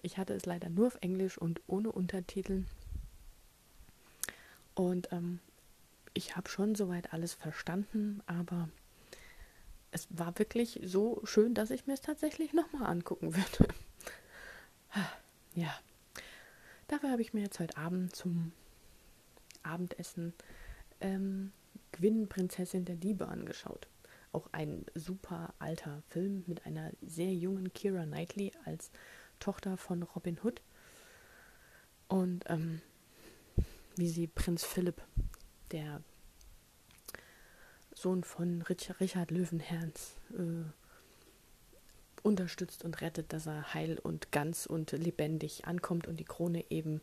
ich 0.01 0.17
hatte 0.17 0.33
es 0.33 0.45
leider 0.45 0.69
nur 0.69 0.88
auf 0.88 0.97
Englisch 1.01 1.38
und 1.38 1.62
ohne 1.67 1.91
Untertitel. 1.91 2.65
Und 4.75 5.12
ähm, 5.12 5.39
ich 6.13 6.35
habe 6.35 6.49
schon 6.49 6.75
soweit 6.75 7.13
alles 7.13 7.33
verstanden, 7.33 8.21
aber 8.25 8.69
es 9.91 10.07
war 10.09 10.38
wirklich 10.39 10.79
so 10.83 11.21
schön, 11.23 11.53
dass 11.53 11.71
ich 11.71 11.88
mir 11.88 11.93
es 11.93 12.01
tatsächlich 12.01 12.53
nochmal 12.53 12.89
angucken 12.89 13.35
würde. 13.35 13.73
ja, 15.53 15.73
Dafür 16.89 17.12
habe 17.12 17.21
ich 17.21 17.35
mir 17.35 17.41
jetzt 17.41 17.59
heute 17.59 17.77
Abend 17.77 18.15
zum 18.15 18.51
Abendessen 19.62 20.33
ähm, 21.01 21.51
Gwyn, 21.91 22.27
Prinzessin 22.27 22.83
der 22.83 22.95
Liebe 22.95 23.27
angeschaut. 23.27 23.88
Auch 24.31 24.49
ein 24.53 24.88
super 24.95 25.53
alter 25.59 26.01
Film 26.09 26.43
mit 26.47 26.65
einer 26.65 26.89
sehr 27.03 27.31
jungen 27.31 27.71
Kira 27.73 28.05
Knightley 28.05 28.51
als 28.65 28.89
Tochter 29.39 29.78
von 29.78 30.04
Robin 30.04 30.39
Hood. 30.43 30.62
Und 32.08 32.45
ähm, 32.47 32.82
wie 33.95 34.10
sie 34.10 34.28
Prinz 34.28 34.63
Philipp, 34.63 35.02
der 35.71 36.02
Sohn 37.93 38.23
von 38.23 38.62
Richard 38.63 39.32
Löwenherrns, 39.32 40.15
äh, 40.38 40.63
unterstützt 42.23 42.84
und 42.84 43.02
rettet, 43.02 43.34
dass 43.34 43.45
er 43.47 43.73
heil 43.73 43.99
und 44.02 44.32
ganz 44.32 44.65
und 44.65 44.91
lebendig 44.91 45.65
ankommt 45.65 46.08
und 46.08 46.19
die 46.19 46.25
Krone 46.25 46.65
eben 46.69 47.02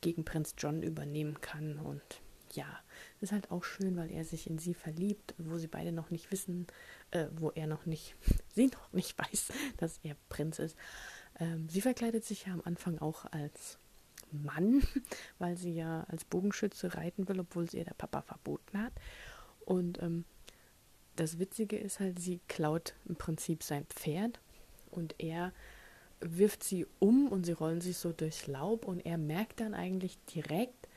gegen 0.00 0.24
Prinz 0.24 0.54
John 0.58 0.82
übernehmen 0.82 1.40
kann. 1.40 1.78
Und 1.78 2.02
ja, 2.52 2.66
ist 3.20 3.32
halt 3.32 3.50
auch 3.50 3.64
schön, 3.64 3.96
weil 3.96 4.10
er 4.10 4.24
sich 4.24 4.48
in 4.48 4.58
sie 4.58 4.74
verliebt, 4.74 5.34
wo 5.38 5.58
sie 5.58 5.66
beide 5.66 5.92
noch 5.92 6.10
nicht 6.10 6.30
wissen, 6.30 6.66
äh, 7.10 7.26
wo 7.36 7.50
er 7.50 7.66
noch 7.66 7.86
nicht, 7.86 8.14
sie 8.54 8.66
noch 8.66 8.92
nicht 8.92 9.18
weiß, 9.18 9.48
dass 9.76 10.00
er 10.02 10.16
Prinz 10.28 10.58
ist. 10.58 10.76
Ähm, 11.38 11.68
sie 11.68 11.80
verkleidet 11.80 12.24
sich 12.24 12.46
ja 12.46 12.52
am 12.52 12.62
Anfang 12.64 12.98
auch 12.98 13.24
als 13.30 13.78
Mann, 14.32 14.82
weil 15.38 15.56
sie 15.56 15.74
ja 15.74 16.04
als 16.08 16.24
Bogenschütze 16.24 16.94
reiten 16.94 17.28
will, 17.28 17.40
obwohl 17.40 17.68
sie 17.68 17.78
ihr 17.78 17.84
der 17.84 17.94
Papa 17.94 18.22
verboten 18.22 18.80
hat. 18.82 18.92
Und 19.64 20.02
ähm, 20.02 20.24
das 21.16 21.38
Witzige 21.38 21.76
ist 21.76 22.00
halt, 22.00 22.18
sie 22.18 22.40
klaut 22.48 22.94
im 23.06 23.16
Prinzip 23.16 23.62
sein 23.62 23.86
Pferd 23.86 24.40
und 24.90 25.14
er 25.18 25.52
wirft 26.20 26.64
sie 26.64 26.86
um 26.98 27.28
und 27.28 27.44
sie 27.44 27.52
rollen 27.52 27.80
sich 27.80 27.98
so 27.98 28.12
durchs 28.12 28.46
Laub 28.46 28.86
und 28.86 29.00
er 29.00 29.18
merkt 29.18 29.60
dann 29.60 29.74
eigentlich 29.74 30.18
direkt, 30.34 30.88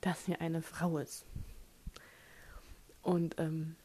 dass 0.00 0.24
sie 0.24 0.36
eine 0.36 0.62
Frau 0.62 0.98
ist. 0.98 1.24
Und 3.02 3.38
ähm, 3.38 3.76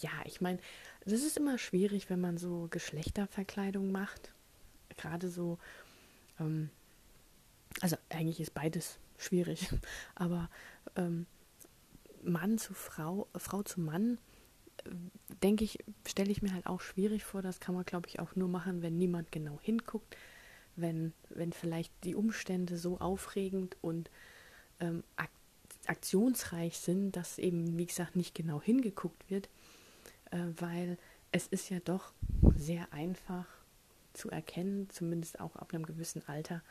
ja, 0.00 0.10
ich 0.24 0.40
meine, 0.40 0.58
das 1.04 1.22
ist 1.22 1.36
immer 1.36 1.58
schwierig, 1.58 2.10
wenn 2.10 2.20
man 2.20 2.36
so 2.36 2.68
Geschlechterverkleidung 2.70 3.90
macht. 3.90 4.33
Gerade 4.96 5.28
so, 5.28 5.58
ähm, 6.40 6.70
also 7.80 7.96
eigentlich 8.10 8.40
ist 8.40 8.54
beides 8.54 8.98
schwierig, 9.18 9.70
aber 10.14 10.50
ähm, 10.96 11.26
Mann 12.22 12.58
zu 12.58 12.74
Frau, 12.74 13.28
Frau 13.36 13.62
zu 13.62 13.80
Mann 13.80 14.18
denke 15.42 15.64
ich, 15.64 15.78
stelle 16.06 16.30
ich 16.30 16.42
mir 16.42 16.52
halt 16.52 16.66
auch 16.66 16.80
schwierig 16.80 17.24
vor. 17.24 17.42
Das 17.42 17.60
kann 17.60 17.74
man, 17.74 17.84
glaube 17.84 18.08
ich, 18.08 18.20
auch 18.20 18.36
nur 18.36 18.48
machen, 18.48 18.82
wenn 18.82 18.98
niemand 18.98 19.32
genau 19.32 19.58
hinguckt. 19.60 20.16
Wenn, 20.76 21.12
wenn 21.28 21.52
vielleicht 21.52 21.92
die 22.02 22.14
Umstände 22.14 22.76
so 22.76 22.98
aufregend 22.98 23.76
und 23.80 24.10
ähm, 24.80 25.04
ak 25.16 25.30
aktionsreich 25.86 26.78
sind, 26.78 27.12
dass 27.12 27.38
eben, 27.38 27.76
wie 27.76 27.84
gesagt, 27.84 28.16
nicht 28.16 28.34
genau 28.34 28.58
hingeguckt 28.62 29.30
wird, 29.30 29.50
äh, 30.30 30.38
weil 30.56 30.96
es 31.30 31.46
ist 31.46 31.68
ja 31.68 31.78
doch 31.80 32.14
sehr 32.56 32.90
einfach 32.90 33.46
zu 34.14 34.30
erkennen, 34.30 34.88
zumindest 34.90 35.40
auch 35.40 35.56
ab 35.56 35.74
einem 35.74 35.86
gewissen 35.86 36.26
Alter, 36.26 36.62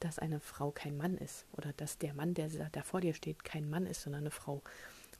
dass 0.00 0.18
eine 0.18 0.40
Frau 0.40 0.70
kein 0.70 0.96
Mann 0.96 1.16
ist 1.16 1.46
oder 1.52 1.72
dass 1.74 1.98
der 1.98 2.14
Mann, 2.14 2.34
der 2.34 2.48
da 2.48 2.82
vor 2.82 3.00
dir 3.00 3.14
steht, 3.14 3.44
kein 3.44 3.70
Mann 3.70 3.86
ist, 3.86 4.02
sondern 4.02 4.22
eine 4.22 4.30
Frau. 4.30 4.62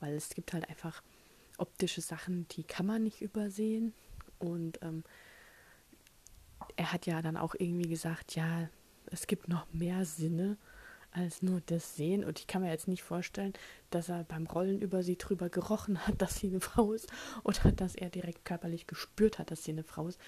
Weil 0.01 0.15
es 0.15 0.31
gibt 0.31 0.53
halt 0.53 0.69
einfach 0.69 1.03
optische 1.59 2.01
Sachen, 2.01 2.47
die 2.49 2.65
kann 2.65 2.87
man 2.87 3.05
nicht 3.05 3.23
übersehen. 3.23 3.95
Und 4.39 4.81
ähm, 4.83 5.05
er 6.77 6.93
hat 6.93 7.07
ja 7.07 7.23
dann 7.23 7.37
auch 7.37 7.55
irgendwie 7.57 7.89
gesagt, 7.89 8.35
ja, 8.35 8.69
es 9.07 9.27
gibt 9.27 9.49
noch 9.49 9.73
mehr 9.73 10.05
Sinne 10.05 10.57
als 11.13 11.43
nur 11.43 11.61
das 11.67 11.95
Sehen. 11.97 12.25
Und 12.25 12.39
ich 12.39 12.47
kann 12.47 12.63
mir 12.63 12.71
jetzt 12.71 12.89
nicht 12.89 13.03
vorstellen, 13.03 13.53
dass 13.91 14.09
er 14.09 14.25
beim 14.25 14.47
Rollen 14.47 14.81
über 14.81 15.03
sie 15.03 15.19
drüber 15.19 15.49
gerochen 15.49 16.05
hat, 16.07 16.15
dass 16.21 16.37
sie 16.37 16.49
eine 16.49 16.61
Frau 16.61 16.93
ist. 16.93 17.07
Oder 17.45 17.73
dass 17.73 17.95
er 17.95 18.11
direkt 18.11 18.45
körperlich 18.45 18.87
gespürt 18.87 19.39
hat, 19.39 19.51
dass 19.51 19.65
sie 19.65 19.73
eine 19.73 19.85
Frau 19.85 20.09
ist. 20.09 20.19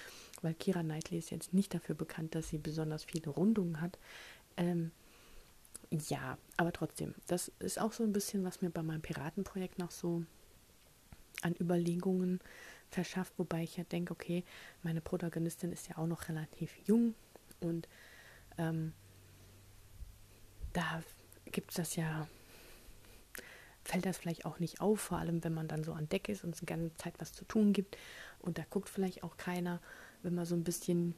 Weil 0.44 0.54
Kira 0.54 0.82
Knightley 0.82 1.18
ist 1.18 1.30
jetzt 1.30 1.54
nicht 1.54 1.74
dafür 1.74 1.94
bekannt, 1.94 2.34
dass 2.34 2.48
sie 2.48 2.58
besonders 2.58 3.04
viele 3.04 3.30
Rundungen 3.30 3.80
hat. 3.80 3.98
Ähm, 4.56 4.90
ja, 5.90 6.38
aber 6.56 6.72
trotzdem, 6.72 7.14
das 7.26 7.50
ist 7.60 7.80
auch 7.80 7.92
so 7.92 8.02
ein 8.04 8.12
bisschen, 8.12 8.44
was 8.44 8.60
mir 8.60 8.70
bei 8.70 8.82
meinem 8.82 9.02
Piratenprojekt 9.02 9.78
noch 9.78 9.90
so 9.90 10.24
an 11.42 11.54
Überlegungen 11.58 12.40
verschafft, 12.90 13.32
wobei 13.38 13.62
ich 13.62 13.76
ja 13.76 13.84
denke, 13.84 14.12
okay, 14.12 14.44
meine 14.82 15.00
Protagonistin 15.00 15.72
ist 15.72 15.88
ja 15.88 15.98
auch 15.98 16.06
noch 16.06 16.28
relativ 16.28 16.76
jung 16.86 17.14
und 17.60 17.88
ähm, 18.58 18.92
da 20.72 21.02
gibt 21.46 21.70
es 21.70 21.76
das 21.76 21.96
ja 21.96 22.26
fällt 23.84 24.06
das 24.06 24.16
vielleicht 24.16 24.46
auch 24.46 24.58
nicht 24.58 24.80
auf, 24.80 25.00
vor 25.00 25.18
allem 25.18 25.44
wenn 25.44 25.54
man 25.54 25.68
dann 25.68 25.84
so 25.84 25.92
an 25.92 26.08
Deck 26.08 26.28
ist 26.28 26.42
und 26.42 26.54
es 26.54 26.60
eine 26.60 26.66
ganze 26.66 26.94
Zeit 26.96 27.14
was 27.18 27.32
zu 27.32 27.44
tun 27.44 27.72
gibt. 27.72 27.96
Und 28.40 28.58
da 28.58 28.62
guckt 28.68 28.88
vielleicht 28.88 29.22
auch 29.22 29.36
keiner, 29.36 29.80
wenn 30.24 30.34
man 30.34 30.46
so 30.46 30.54
ein 30.54 30.64
bisschen 30.64 31.14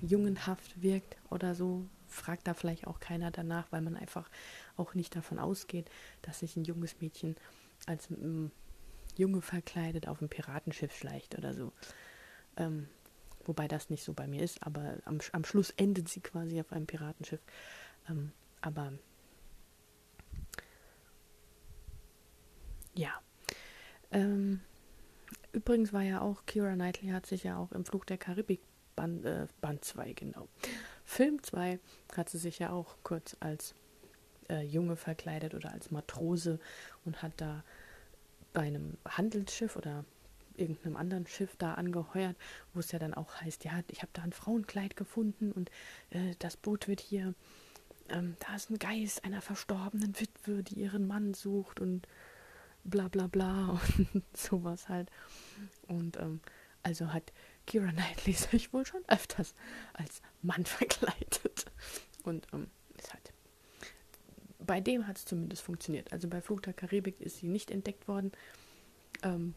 jungenhaft 0.00 0.82
wirkt 0.82 1.16
oder 1.30 1.54
so, 1.54 1.86
fragt 2.06 2.46
da 2.46 2.54
vielleicht 2.54 2.86
auch 2.86 3.00
keiner 3.00 3.30
danach, 3.30 3.66
weil 3.72 3.80
man 3.80 3.96
einfach 3.96 4.28
auch 4.76 4.94
nicht 4.94 5.16
davon 5.16 5.38
ausgeht, 5.38 5.90
dass 6.20 6.40
sich 6.40 6.56
ein 6.56 6.64
junges 6.64 7.00
Mädchen 7.00 7.36
als 7.86 8.10
ähm, 8.10 8.50
Junge 9.16 9.42
verkleidet 9.42 10.08
auf 10.08 10.20
ein 10.20 10.28
Piratenschiff 10.28 10.94
schleicht 10.96 11.36
oder 11.36 11.54
so. 11.54 11.72
Ähm, 12.56 12.88
wobei 13.44 13.66
das 13.66 13.90
nicht 13.90 14.04
so 14.04 14.12
bei 14.12 14.26
mir 14.26 14.42
ist, 14.42 14.62
aber 14.62 14.98
am, 15.04 15.18
am 15.32 15.44
Schluss 15.44 15.70
endet 15.70 16.08
sie 16.08 16.20
quasi 16.20 16.60
auf 16.60 16.72
einem 16.72 16.86
Piratenschiff. 16.86 17.40
Ähm, 18.08 18.32
aber 18.60 18.92
ja. 22.94 23.20
Ähm, 24.10 24.60
übrigens 25.52 25.92
war 25.92 26.02
ja 26.02 26.20
auch, 26.20 26.46
Kira 26.46 26.74
Knightley 26.74 27.10
hat 27.10 27.26
sich 27.26 27.44
ja 27.44 27.56
auch 27.56 27.72
im 27.72 27.84
Flug 27.84 28.06
der 28.06 28.18
Karibik 28.18 28.60
Band, 28.96 29.24
äh, 29.24 29.46
Band 29.60 29.84
2, 29.84 30.12
genau. 30.12 30.48
Film 31.04 31.42
2 31.42 31.78
hat 32.16 32.28
sie 32.28 32.38
sich 32.38 32.58
ja 32.58 32.70
auch 32.70 32.96
kurz 33.02 33.36
als 33.40 33.74
äh, 34.48 34.62
Junge 34.62 34.96
verkleidet 34.96 35.54
oder 35.54 35.72
als 35.72 35.90
Matrose 35.90 36.58
und 37.04 37.22
hat 37.22 37.32
da 37.36 37.64
bei 38.52 38.62
einem 38.62 38.98
Handelsschiff 39.08 39.76
oder 39.76 40.04
irgendeinem 40.56 40.96
anderen 40.96 41.26
Schiff 41.26 41.56
da 41.56 41.74
angeheuert, 41.74 42.36
wo 42.74 42.80
es 42.80 42.92
ja 42.92 42.98
dann 42.98 43.14
auch 43.14 43.40
heißt, 43.40 43.64
ja, 43.64 43.80
ich 43.88 44.02
habe 44.02 44.12
da 44.12 44.22
ein 44.22 44.32
Frauenkleid 44.32 44.96
gefunden 44.96 45.52
und 45.52 45.70
äh, 46.10 46.34
das 46.38 46.56
Boot 46.56 46.88
wird 46.88 47.00
hier, 47.00 47.34
ähm, 48.08 48.36
da 48.40 48.54
ist 48.54 48.70
ein 48.70 48.78
Geist 48.78 49.24
einer 49.24 49.40
verstorbenen 49.40 50.18
Witwe, 50.20 50.62
die 50.62 50.80
ihren 50.80 51.06
Mann 51.06 51.34
sucht 51.34 51.80
und 51.80 52.06
bla 52.84 53.08
bla 53.08 53.26
bla 53.26 53.80
und 54.14 54.36
sowas 54.36 54.88
halt. 54.88 55.10
Und 55.88 56.16
ähm, 56.18 56.40
also 56.82 57.12
hat 57.12 57.32
Kira 57.66 57.90
Knightley 57.92 58.32
sich 58.50 58.72
wohl 58.72 58.86
schon 58.86 59.02
öfters 59.08 59.54
als 59.94 60.22
Mann 60.42 60.64
verkleidet. 60.66 61.66
Und 62.24 62.46
ähm, 62.52 62.68
ist 62.96 63.12
halt. 63.12 63.32
Bei 64.58 64.80
dem 64.80 65.08
hat 65.08 65.18
es 65.18 65.24
zumindest 65.24 65.62
funktioniert. 65.62 66.12
Also 66.12 66.28
bei 66.28 66.40
Flug 66.40 66.62
der 66.62 66.72
Karibik 66.72 67.20
ist 67.20 67.38
sie 67.38 67.48
nicht 67.48 67.70
entdeckt 67.70 68.06
worden. 68.06 68.30
Ähm, 69.22 69.54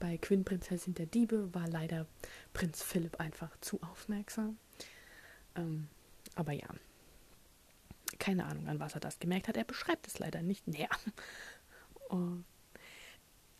bei 0.00 0.16
Quinn 0.18 0.44
Prinzessin 0.44 0.94
der 0.94 1.06
Diebe 1.06 1.54
war 1.54 1.68
leider 1.68 2.06
Prinz 2.52 2.82
Philipp 2.82 3.20
einfach 3.20 3.56
zu 3.60 3.80
aufmerksam. 3.82 4.58
Ähm, 5.54 5.88
aber 6.34 6.52
ja, 6.52 6.68
keine 8.18 8.46
Ahnung, 8.46 8.66
an 8.66 8.80
was 8.80 8.94
er 8.94 9.00
das 9.00 9.18
gemerkt 9.18 9.46
hat. 9.46 9.56
Er 9.56 9.64
beschreibt 9.64 10.06
es 10.06 10.18
leider 10.18 10.42
nicht 10.42 10.66
näher. 10.66 10.90
Uh, 12.10 12.42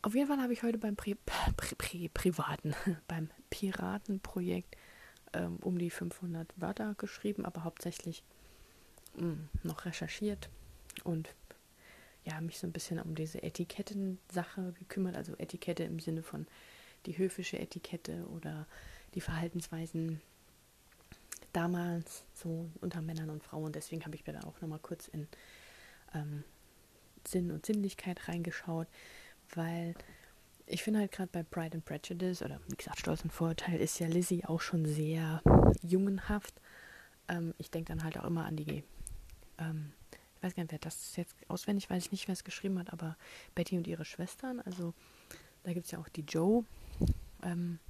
auf 0.03 0.15
jeden 0.15 0.29
Fall 0.29 0.41
habe 0.41 0.53
ich 0.53 0.63
heute 0.63 0.79
beim 0.79 0.97
Pri 0.97 1.15
Pri 1.57 1.75
Pri 1.77 2.09
privaten, 2.09 2.75
beim 3.09 3.31
Piratenprojekt 3.51 4.77
ähm, 5.33 5.57
um 5.63 5.79
die 5.79 5.91
500 5.91 6.49
Wörter 6.57 6.95
geschrieben, 6.97 7.45
aber 7.45 7.65
hauptsächlich 7.65 8.23
mh, 9.15 9.23
hm, 9.23 9.49
noch 9.63 9.85
recherchiert 9.85 10.49
und 11.05 11.35
ja, 12.25 12.41
mich 12.41 12.59
so 12.59 12.67
ein 12.67 12.73
bisschen 12.73 13.01
um 13.01 13.15
diese 13.15 13.43
Etikettensache 13.43 14.73
gekümmert, 14.79 15.17
also 15.17 15.35
Etikette 15.39 15.85
im 15.85 16.01
Sinne 16.01 16.23
von 16.23 16.47
die 17.07 17.17
höfische 17.17 17.59
Etikette 17.59 18.27
oder 18.29 18.67
die 19.15 19.23
Verhaltensweisen 19.23 20.21
damals 21.53 22.25
so 22.35 22.69
unter 22.81 23.01
Männern 23.01 23.31
und 23.31 23.43
Frauen. 23.43 23.73
Deswegen 23.73 24.05
habe 24.05 24.15
ich 24.15 24.27
mir 24.27 24.35
da 24.35 24.41
auch 24.41 24.61
nochmal 24.61 24.79
kurz 24.81 25.09
in 25.09 25.29
ähm, 26.15 26.45
Sinn 27.27 27.51
und 27.51 27.65
Sinnlichkeit 27.65 28.29
reingeschaut 28.29 28.87
weil 29.55 29.95
ich 30.67 30.83
finde 30.83 31.01
halt 31.01 31.13
gerade 31.13 31.31
bei 31.33 31.43
Pride 31.43 31.75
and 31.75 31.85
Prejudice 31.85 32.43
oder 32.43 32.61
wie 32.69 32.77
gesagt 32.77 33.01
Stolz 33.01 33.23
und 33.23 33.33
Vorurteil 33.33 33.81
ist 33.81 33.99
ja 33.99 34.07
Lizzie 34.07 34.45
auch 34.45 34.61
schon 34.61 34.87
sehr 34.87 35.43
jungenhaft. 35.83 36.55
Ähm, 37.29 37.55
ich 37.59 37.71
denke 37.71 37.93
dann 37.93 38.05
halt 38.05 38.19
auch 38.19 38.25
immer 38.25 38.45
an 38.45 38.57
die, 38.57 38.85
ähm, 39.59 39.93
ich 40.37 40.43
weiß 40.43 40.55
gar 40.55 40.63
nicht, 40.63 40.73
wer 40.73 40.79
das 40.79 41.17
jetzt 41.17 41.35
auswendig 41.49 41.91
weiß 41.91 42.07
ich 42.07 42.13
nicht, 42.13 42.29
wer 42.29 42.35
es 42.35 42.45
geschrieben 42.45 42.79
hat, 42.79 42.93
aber 42.93 43.17
Betty 43.55 43.77
und 43.77 43.87
ihre 43.87 44.05
Schwestern. 44.05 44.61
Also 44.61 44.95
da 45.65 45.73
gibt 45.73 45.87
es 45.87 45.93
ja 45.93 45.99
auch 45.99 46.09
die 46.09 46.23
Joe, 46.23 46.65
ähm, 47.43 47.81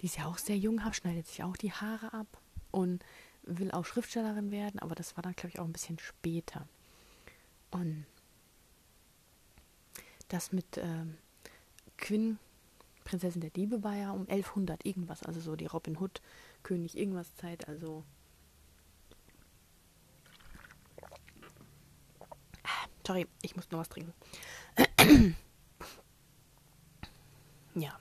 die 0.00 0.06
ist 0.06 0.18
ja 0.18 0.26
auch 0.26 0.38
sehr 0.38 0.58
junghaft, 0.58 0.96
schneidet 0.96 1.26
sich 1.28 1.44
auch 1.44 1.56
die 1.56 1.72
Haare 1.72 2.12
ab 2.12 2.26
und 2.72 3.04
will 3.44 3.70
auch 3.70 3.84
Schriftstellerin 3.84 4.50
werden, 4.50 4.80
aber 4.80 4.94
das 4.94 5.16
war 5.16 5.22
dann 5.22 5.34
glaube 5.34 5.50
ich 5.50 5.60
auch 5.60 5.64
ein 5.64 5.72
bisschen 5.72 5.98
später. 5.98 6.66
Und 7.70 8.06
das 10.32 10.52
mit 10.52 10.78
ähm, 10.78 11.18
Quinn, 11.98 12.38
Prinzessin 13.04 13.40
der 13.40 13.50
Diebe, 13.50 13.82
war 13.82 13.94
ja 13.94 14.12
um 14.12 14.22
1100 14.22 14.84
irgendwas, 14.86 15.22
also 15.22 15.40
so 15.40 15.56
die 15.56 15.66
Robin 15.66 15.98
Hood, 15.98 16.22
König 16.62 16.96
irgendwas 16.96 17.34
Zeit, 17.36 17.68
also. 17.68 18.04
Sorry, 23.06 23.26
ich 23.42 23.56
muss 23.56 23.70
noch 23.70 23.80
was 23.80 23.88
trinken. 23.88 24.14
ja. 27.74 27.98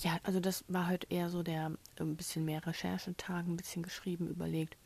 Ja, 0.00 0.18
also 0.22 0.40
das 0.40 0.64
war 0.68 0.88
heute 0.88 1.06
eher 1.08 1.30
so 1.30 1.42
der 1.42 1.72
ein 2.00 2.16
bisschen 2.16 2.44
mehr 2.44 2.66
Recherchetag, 2.66 3.46
ein 3.46 3.56
bisschen 3.56 3.82
geschrieben, 3.82 4.28
überlegt, 4.28 4.76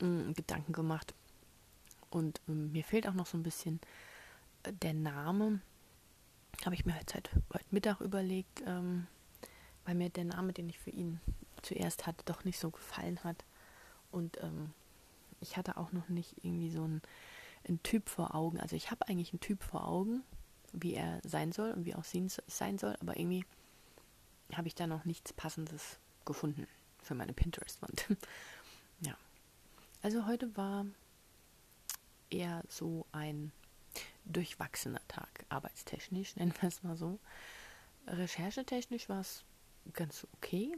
mh, 0.00 0.32
Gedanken 0.32 0.72
gemacht. 0.72 1.14
Und 2.10 2.40
ähm, 2.48 2.72
mir 2.72 2.84
fehlt 2.84 3.06
auch 3.06 3.14
noch 3.14 3.26
so 3.26 3.38
ein 3.38 3.42
bisschen 3.42 3.80
der 4.64 4.94
Name 4.94 5.60
habe 6.64 6.74
ich 6.74 6.84
mir 6.84 6.94
halt 6.94 7.10
seit 7.10 7.30
heute 7.52 7.64
Mittag 7.70 8.00
überlegt, 8.00 8.62
ähm, 8.66 9.06
weil 9.84 9.94
mir 9.94 10.10
der 10.10 10.24
Name, 10.24 10.52
den 10.52 10.68
ich 10.68 10.78
für 10.78 10.90
ihn 10.90 11.20
zuerst 11.62 12.06
hatte, 12.06 12.24
doch 12.24 12.44
nicht 12.44 12.58
so 12.58 12.70
gefallen 12.70 13.22
hat. 13.24 13.44
Und 14.10 14.42
ähm, 14.42 14.72
ich 15.40 15.56
hatte 15.56 15.76
auch 15.76 15.92
noch 15.92 16.08
nicht 16.08 16.44
irgendwie 16.44 16.70
so 16.70 16.84
einen, 16.84 17.02
einen 17.66 17.82
Typ 17.82 18.08
vor 18.08 18.34
Augen. 18.34 18.60
Also 18.60 18.76
ich 18.76 18.90
habe 18.90 19.08
eigentlich 19.08 19.32
einen 19.32 19.40
Typ 19.40 19.62
vor 19.62 19.86
Augen, 19.86 20.22
wie 20.72 20.94
er 20.94 21.20
sein 21.24 21.52
soll 21.52 21.72
und 21.72 21.84
wie 21.84 21.94
auch 21.94 22.04
sie 22.04 22.26
sein 22.46 22.78
soll, 22.78 22.96
aber 23.00 23.18
irgendwie 23.18 23.44
habe 24.54 24.68
ich 24.68 24.74
da 24.74 24.86
noch 24.86 25.04
nichts 25.04 25.32
Passendes 25.32 25.98
gefunden 26.24 26.66
für 27.02 27.14
meine 27.14 27.32
Pinterest-Wand. 27.32 28.06
ja. 29.00 29.16
Also 30.02 30.26
heute 30.26 30.56
war 30.56 30.86
eher 32.30 32.62
so 32.68 33.06
ein 33.12 33.52
durchwachsener 34.24 35.00
Tag, 35.08 35.44
arbeitstechnisch, 35.48 36.36
nennen 36.36 36.54
wir 36.60 36.68
es 36.68 36.82
mal 36.82 36.96
so. 36.96 37.18
Recherchetechnisch 38.06 39.08
war 39.08 39.20
es 39.20 39.44
ganz 39.92 40.26
okay. 40.34 40.72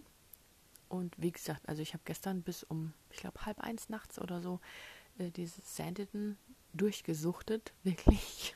Und 0.88 1.14
wie 1.16 1.32
gesagt, 1.32 1.68
also 1.68 1.80
ich 1.80 1.94
habe 1.94 2.02
gestern 2.04 2.42
bis 2.42 2.64
um, 2.64 2.92
ich 3.10 3.18
glaube, 3.18 3.46
halb 3.46 3.60
eins 3.60 3.88
nachts 3.88 4.18
oder 4.18 4.42
so 4.42 4.60
äh, 5.18 5.30
dieses 5.30 5.76
Sanditon 5.76 6.36
durchgesuchtet, 6.74 7.72
wirklich. 7.82 8.54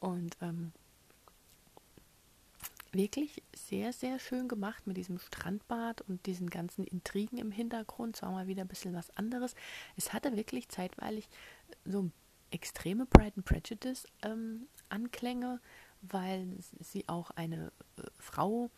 Und 0.00 0.36
ähm, 0.40 0.72
wirklich 2.92 3.42
sehr, 3.54 3.92
sehr 3.92 4.18
schön 4.18 4.48
gemacht 4.48 4.86
mit 4.86 4.96
diesem 4.96 5.18
Strandbad 5.18 6.00
und 6.02 6.26
diesen 6.26 6.50
ganzen 6.50 6.84
Intrigen 6.84 7.38
im 7.38 7.52
Hintergrund. 7.52 8.16
Es 8.16 8.22
war 8.22 8.32
mal 8.32 8.46
wieder 8.46 8.62
ein 8.62 8.68
bisschen 8.68 8.94
was 8.94 9.16
anderes. 9.16 9.54
Es 9.96 10.12
hatte 10.12 10.36
wirklich 10.36 10.68
zeitweilig 10.68 11.28
so 11.84 12.02
ein 12.02 12.12
extreme 12.50 13.06
Pride 13.06 13.32
and 13.36 13.44
Prejudice 13.44 14.06
ähm, 14.22 14.66
Anklänge, 14.88 15.60
weil 16.02 16.56
sie 16.80 17.08
auch 17.08 17.30
eine 17.32 17.72
äh, 17.96 18.02
Frau, 18.18 18.70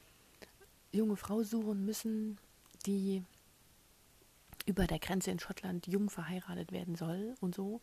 junge 0.93 1.17
Frau 1.17 1.43
suchen 1.43 1.85
müssen, 1.85 2.39
die 2.87 3.23
über 4.67 4.87
der 4.87 4.99
Grenze 4.99 5.31
in 5.31 5.39
Schottland 5.39 5.87
jung 5.87 6.11
verheiratet 6.11 6.73
werden 6.73 6.97
soll 6.97 7.35
und 7.41 7.55
so. 7.55 7.81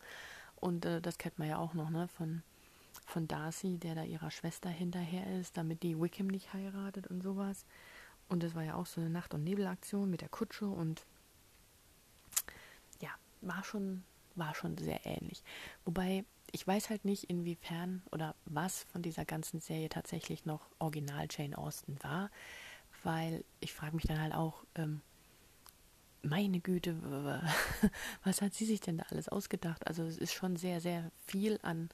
Und 0.56 0.84
äh, 0.84 1.00
das 1.00 1.18
kennt 1.18 1.38
man 1.38 1.48
ja 1.48 1.58
auch 1.58 1.74
noch, 1.74 1.90
ne, 1.90 2.08
von, 2.08 2.42
von 3.06 3.26
Darcy, 3.26 3.78
der 3.78 3.94
da 3.94 4.04
ihrer 4.04 4.30
Schwester 4.30 4.68
hinterher 4.68 5.38
ist, 5.40 5.56
damit 5.56 5.82
die 5.82 5.98
Wickham 5.98 6.28
nicht 6.28 6.52
heiratet 6.52 7.06
und 7.06 7.22
sowas. 7.22 7.64
Und 8.28 8.42
das 8.42 8.54
war 8.54 8.62
ja 8.62 8.74
auch 8.74 8.86
so 8.86 9.00
eine 9.00 9.10
Nacht- 9.10 9.34
und 9.34 9.44
Nebelaktion 9.44 10.10
mit 10.10 10.20
der 10.20 10.28
Kutsche 10.28 10.66
und 10.66 11.04
ja, 13.00 13.10
war 13.40 13.64
schon 13.64 14.04
war 14.34 14.54
schon 14.54 14.78
sehr 14.78 15.04
ähnlich. 15.06 15.42
Wobei 15.84 16.24
ich 16.52 16.66
weiß 16.66 16.90
halt 16.90 17.04
nicht, 17.04 17.24
inwiefern 17.24 18.02
oder 18.10 18.34
was 18.44 18.84
von 18.84 19.02
dieser 19.02 19.24
ganzen 19.24 19.60
Serie 19.60 19.88
tatsächlich 19.88 20.44
noch 20.46 20.60
Original 20.78 21.26
Jane 21.30 21.56
Austen 21.56 21.96
war, 22.02 22.30
weil 23.02 23.44
ich 23.60 23.72
frage 23.72 23.96
mich 23.96 24.04
dann 24.06 24.20
halt 24.20 24.34
auch, 24.34 24.64
ähm, 24.74 25.00
meine 26.22 26.60
Güte, 26.60 26.96
was 28.24 28.42
hat 28.42 28.54
sie 28.54 28.66
sich 28.66 28.80
denn 28.80 28.98
da 28.98 29.04
alles 29.10 29.28
ausgedacht? 29.28 29.86
Also 29.86 30.02
es 30.04 30.18
ist 30.18 30.34
schon 30.34 30.56
sehr, 30.56 30.80
sehr 30.80 31.10
viel 31.26 31.58
an 31.62 31.88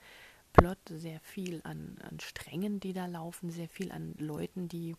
Plot, 0.53 0.79
sehr 0.89 1.21
viel 1.21 1.61
an, 1.65 1.99
an 2.09 2.19
Strängen, 2.19 2.81
die 2.81 2.93
da 2.93 3.07
laufen, 3.07 3.51
sehr 3.51 3.69
viel 3.69 3.93
an 3.93 4.15
Leuten, 4.19 4.69
die 4.69 4.97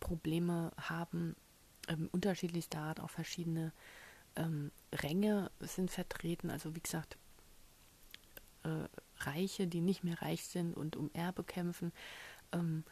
Probleme 0.00 0.72
haben, 0.78 1.36
ähm, 1.88 2.08
unterschiedlichster 2.12 2.80
Art, 2.80 3.00
auch 3.00 3.10
verschiedene 3.10 3.72
ähm, 4.36 4.70
Ränge 4.92 5.50
sind 5.60 5.90
vertreten. 5.90 6.50
Also 6.50 6.74
wie 6.74 6.80
gesagt, 6.80 7.16
äh, 8.64 8.88
Reiche, 9.18 9.66
die 9.66 9.80
nicht 9.80 10.04
mehr 10.04 10.20
reich 10.22 10.44
sind 10.46 10.76
und 10.76 10.96
um 10.96 11.10
Erbe 11.14 11.44
kämpfen. 11.44 11.92
Ähm, 12.52 12.84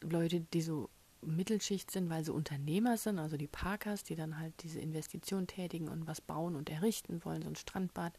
Leute, 0.00 0.40
die 0.40 0.62
so 0.62 0.90
Mittelschicht 1.20 1.90
sind, 1.90 2.10
weil 2.10 2.24
sie 2.24 2.32
Unternehmer 2.32 2.96
sind, 2.96 3.18
also 3.18 3.36
die 3.36 3.46
Parkers, 3.46 4.02
die 4.02 4.16
dann 4.16 4.38
halt 4.38 4.54
diese 4.62 4.80
Investition 4.80 5.46
tätigen 5.46 5.88
und 5.88 6.06
was 6.06 6.20
bauen 6.20 6.56
und 6.56 6.68
errichten 6.68 7.24
wollen, 7.24 7.42
so 7.42 7.48
ein 7.48 7.56
Strandbad. 7.56 8.12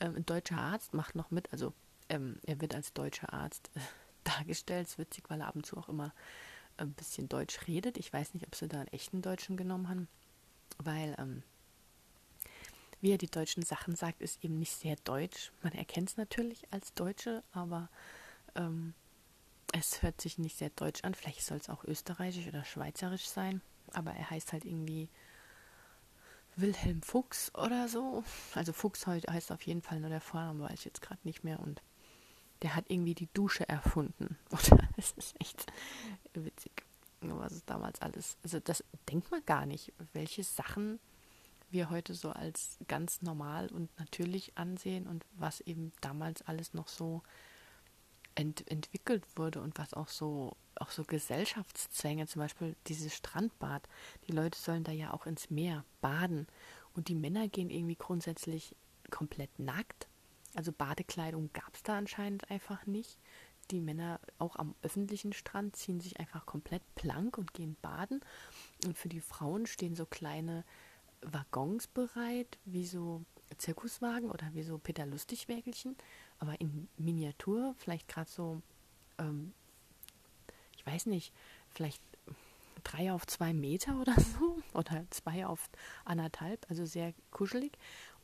Ähm, 0.00 0.16
ein 0.16 0.26
deutscher 0.26 0.58
Arzt 0.58 0.94
macht 0.94 1.14
noch 1.14 1.30
mit, 1.30 1.52
also 1.52 1.72
ähm, 2.08 2.38
er 2.44 2.60
wird 2.60 2.74
als 2.74 2.92
deutscher 2.92 3.32
Arzt 3.32 3.70
äh, 3.74 3.80
dargestellt. 4.24 4.86
Es 4.86 4.92
ist 4.94 4.98
witzig, 4.98 5.24
weil 5.28 5.40
er 5.40 5.48
ab 5.48 5.56
und 5.56 5.66
zu 5.66 5.76
auch 5.76 5.88
immer 5.88 6.12
ein 6.76 6.92
bisschen 6.92 7.28
Deutsch 7.28 7.66
redet. 7.68 7.96
Ich 7.96 8.12
weiß 8.12 8.34
nicht, 8.34 8.46
ob 8.46 8.54
sie 8.54 8.66
da 8.66 8.78
einen 8.78 8.88
echten 8.88 9.22
Deutschen 9.22 9.56
genommen 9.56 9.88
haben, 9.88 10.08
weil 10.78 11.14
ähm, 11.18 11.42
wie 13.02 13.10
er 13.10 13.18
die 13.18 13.30
deutschen 13.30 13.64
Sachen 13.64 13.96
sagt, 13.96 14.22
ist 14.22 14.42
eben 14.42 14.58
nicht 14.58 14.72
sehr 14.72 14.96
deutsch. 15.04 15.52
Man 15.62 15.72
erkennt 15.72 16.10
es 16.10 16.16
natürlich 16.16 16.62
als 16.70 16.94
Deutsche, 16.94 17.42
aber 17.52 17.90
ähm, 18.54 18.94
es 19.72 20.02
hört 20.02 20.20
sich 20.20 20.38
nicht 20.38 20.56
sehr 20.56 20.70
deutsch 20.70 21.02
an. 21.02 21.14
Vielleicht 21.14 21.42
soll 21.42 21.58
es 21.58 21.68
auch 21.68 21.84
österreichisch 21.84 22.46
oder 22.46 22.64
schweizerisch 22.64 23.28
sein, 23.28 23.60
aber 23.92 24.12
er 24.12 24.30
heißt 24.30 24.52
halt 24.52 24.64
irgendwie 24.64 25.08
Wilhelm 26.54 27.02
Fuchs 27.02 27.52
oder 27.56 27.88
so. 27.88 28.22
Also 28.54 28.72
Fuchs 28.72 29.06
heißt 29.06 29.50
auf 29.50 29.62
jeden 29.62 29.82
Fall 29.82 29.98
nur 29.98 30.10
der 30.10 30.20
Vorname, 30.20 30.64
weiß 30.64 30.78
ich 30.78 30.84
jetzt 30.84 31.02
gerade 31.02 31.20
nicht 31.24 31.42
mehr. 31.42 31.58
Und 31.58 31.82
der 32.62 32.76
hat 32.76 32.84
irgendwie 32.88 33.14
die 33.14 33.28
Dusche 33.34 33.68
erfunden. 33.68 34.38
Oder 34.50 34.88
das 34.96 35.12
ist 35.12 35.34
echt 35.40 35.66
witzig, 36.34 36.84
was 37.20 37.52
es 37.52 37.64
damals 37.64 38.00
alles. 38.00 38.36
Also 38.44 38.60
das 38.60 38.84
denkt 39.10 39.30
man 39.32 39.44
gar 39.44 39.66
nicht, 39.66 39.92
welche 40.12 40.44
Sachen 40.44 41.00
wir 41.72 41.90
heute 41.90 42.14
so 42.14 42.30
als 42.30 42.78
ganz 42.88 43.22
normal 43.22 43.68
und 43.68 43.96
natürlich 43.98 44.56
ansehen 44.56 45.06
und 45.06 45.24
was 45.34 45.60
eben 45.60 45.92
damals 46.00 46.42
alles 46.42 46.74
noch 46.74 46.88
so 46.88 47.22
ent 48.34 48.66
entwickelt 48.70 49.24
wurde 49.36 49.60
und 49.60 49.78
was 49.78 49.94
auch 49.94 50.08
so 50.08 50.56
auch 50.76 50.90
so 50.90 51.04
Gesellschaftszwänge, 51.04 52.26
zum 52.26 52.40
Beispiel 52.40 52.76
dieses 52.86 53.14
Strandbad. 53.14 53.86
Die 54.26 54.32
Leute 54.32 54.58
sollen 54.58 54.84
da 54.84 54.92
ja 54.92 55.12
auch 55.12 55.26
ins 55.26 55.50
Meer 55.50 55.84
baden 56.00 56.46
und 56.94 57.08
die 57.08 57.14
Männer 57.14 57.48
gehen 57.48 57.70
irgendwie 57.70 57.96
grundsätzlich 57.96 58.74
komplett 59.10 59.58
nackt. 59.58 60.08
Also 60.54 60.72
Badekleidung 60.72 61.50
gab 61.52 61.74
es 61.74 61.82
da 61.82 61.96
anscheinend 61.96 62.50
einfach 62.50 62.86
nicht. 62.86 63.18
Die 63.70 63.80
Männer 63.80 64.20
auch 64.38 64.56
am 64.56 64.74
öffentlichen 64.82 65.32
Strand 65.32 65.76
ziehen 65.76 66.00
sich 66.00 66.18
einfach 66.18 66.46
komplett 66.46 66.82
blank 66.94 67.38
und 67.38 67.54
gehen 67.54 67.76
baden. 67.80 68.20
Und 68.84 68.98
für 68.98 69.08
die 69.08 69.20
Frauen 69.20 69.66
stehen 69.66 69.94
so 69.94 70.04
kleine 70.04 70.64
Waggons 71.22 71.86
bereit, 71.86 72.58
wie 72.64 72.86
so 72.86 73.24
Zirkuswagen 73.58 74.30
oder 74.30 74.48
wie 74.54 74.62
so 74.62 74.78
Peter 74.78 75.06
Lustig-Wägelchen, 75.06 75.96
aber 76.38 76.60
in 76.60 76.88
Miniatur, 76.96 77.74
vielleicht 77.78 78.08
gerade 78.08 78.30
so, 78.30 78.60
ähm, 79.18 79.52
ich 80.76 80.86
weiß 80.86 81.06
nicht, 81.06 81.32
vielleicht 81.70 82.02
drei 82.84 83.12
auf 83.12 83.26
zwei 83.26 83.52
Meter 83.52 84.00
oder 84.00 84.14
so 84.38 84.58
oder 84.74 85.04
zwei 85.10 85.46
auf 85.46 85.70
anderthalb, 86.04 86.68
also 86.68 86.84
sehr 86.84 87.14
kuschelig. 87.30 87.72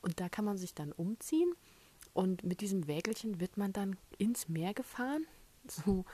Und 0.01 0.21
da 0.21 0.29
kann 0.29 0.45
man 0.45 0.57
sich 0.57 0.75
dann 0.75 0.93
umziehen 0.93 1.53
und 2.15 2.45
mit 2.45 2.61
diesem 2.61 2.87
Wägelchen 2.87 3.41
wird 3.41 3.57
man 3.57 3.73
dann 3.73 3.97
ins 4.19 4.49
Meer 4.49 4.75
gefahren, 4.75 5.27
so 5.69 6.05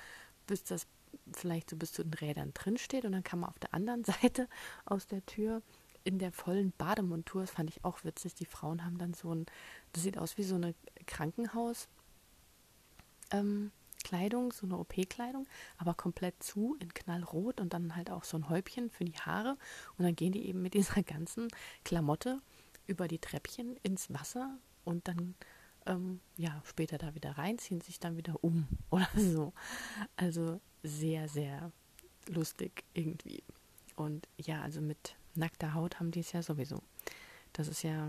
bis 0.46 0.64
das 0.64 0.86
vielleicht 1.32 1.70
so 1.70 1.76
bis 1.76 1.92
zu 1.92 2.02
den 2.02 2.14
Rädern 2.14 2.52
drin 2.54 2.76
steht 2.76 3.04
und 3.04 3.12
dann 3.12 3.22
kann 3.22 3.40
man 3.40 3.50
auf 3.50 3.58
der 3.58 3.72
anderen 3.72 4.04
Seite 4.22 4.48
aus 4.84 5.06
der 5.06 5.24
Tür 5.26 5.62
in 6.04 6.18
der 6.18 6.32
vollen 6.32 6.72
Bademontur, 6.76 7.40
das 7.40 7.50
fand 7.50 7.70
ich 7.70 7.84
auch 7.84 8.04
witzig, 8.04 8.34
die 8.34 8.44
Frauen 8.44 8.84
haben 8.84 8.98
dann 8.98 9.14
so 9.14 9.34
ein, 9.34 9.46
das 9.92 10.02
sieht 10.02 10.18
aus 10.18 10.36
wie 10.38 10.44
so 10.44 10.54
eine 10.54 10.74
Krankenhaus 11.06 11.88
ähm, 13.30 13.72
so 14.52 14.66
eine 14.66 14.78
OP-Kleidung, 14.78 15.48
aber 15.78 15.94
komplett 15.94 16.40
zu 16.42 16.76
in 16.78 16.92
knallrot 16.92 17.60
und 17.60 17.72
dann 17.72 17.96
halt 17.96 18.10
auch 18.10 18.22
so 18.22 18.36
ein 18.36 18.48
Häubchen 18.48 18.90
für 18.90 19.04
die 19.04 19.18
Haare 19.18 19.56
und 19.96 20.04
dann 20.04 20.14
gehen 20.14 20.32
die 20.32 20.46
eben 20.46 20.62
mit 20.62 20.74
dieser 20.74 21.02
ganzen 21.02 21.48
Klamotte 21.84 22.40
über 22.86 23.08
die 23.08 23.18
Treppchen 23.18 23.76
ins 23.82 24.12
Wasser 24.12 24.58
und 24.84 25.08
dann 25.08 25.34
ähm, 25.86 26.20
ja 26.36 26.62
später 26.64 26.98
da 26.98 27.14
wieder 27.14 27.32
rein, 27.38 27.58
ziehen 27.58 27.80
sich 27.80 27.98
dann 27.98 28.16
wieder 28.16 28.42
um 28.44 28.68
oder 28.90 29.08
so. 29.16 29.52
Also 30.16 30.60
sehr, 30.82 31.28
sehr 31.28 31.72
lustig 32.28 32.84
irgendwie. 32.92 33.42
Und 33.96 34.28
ja, 34.36 34.62
also 34.62 34.80
mit 34.80 35.16
nackter 35.36 35.74
Haut 35.74 35.98
haben 35.98 36.10
die 36.10 36.20
es 36.20 36.32
ja 36.32 36.42
sowieso. 36.42 36.82
Das 37.52 37.68
ist 37.68 37.82
ja, 37.82 38.08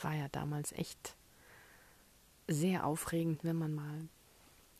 war 0.00 0.14
ja 0.14 0.28
damals 0.28 0.72
echt 0.72 1.16
sehr 2.48 2.86
aufregend, 2.86 3.44
wenn 3.44 3.56
man 3.56 3.74
mal 3.74 4.08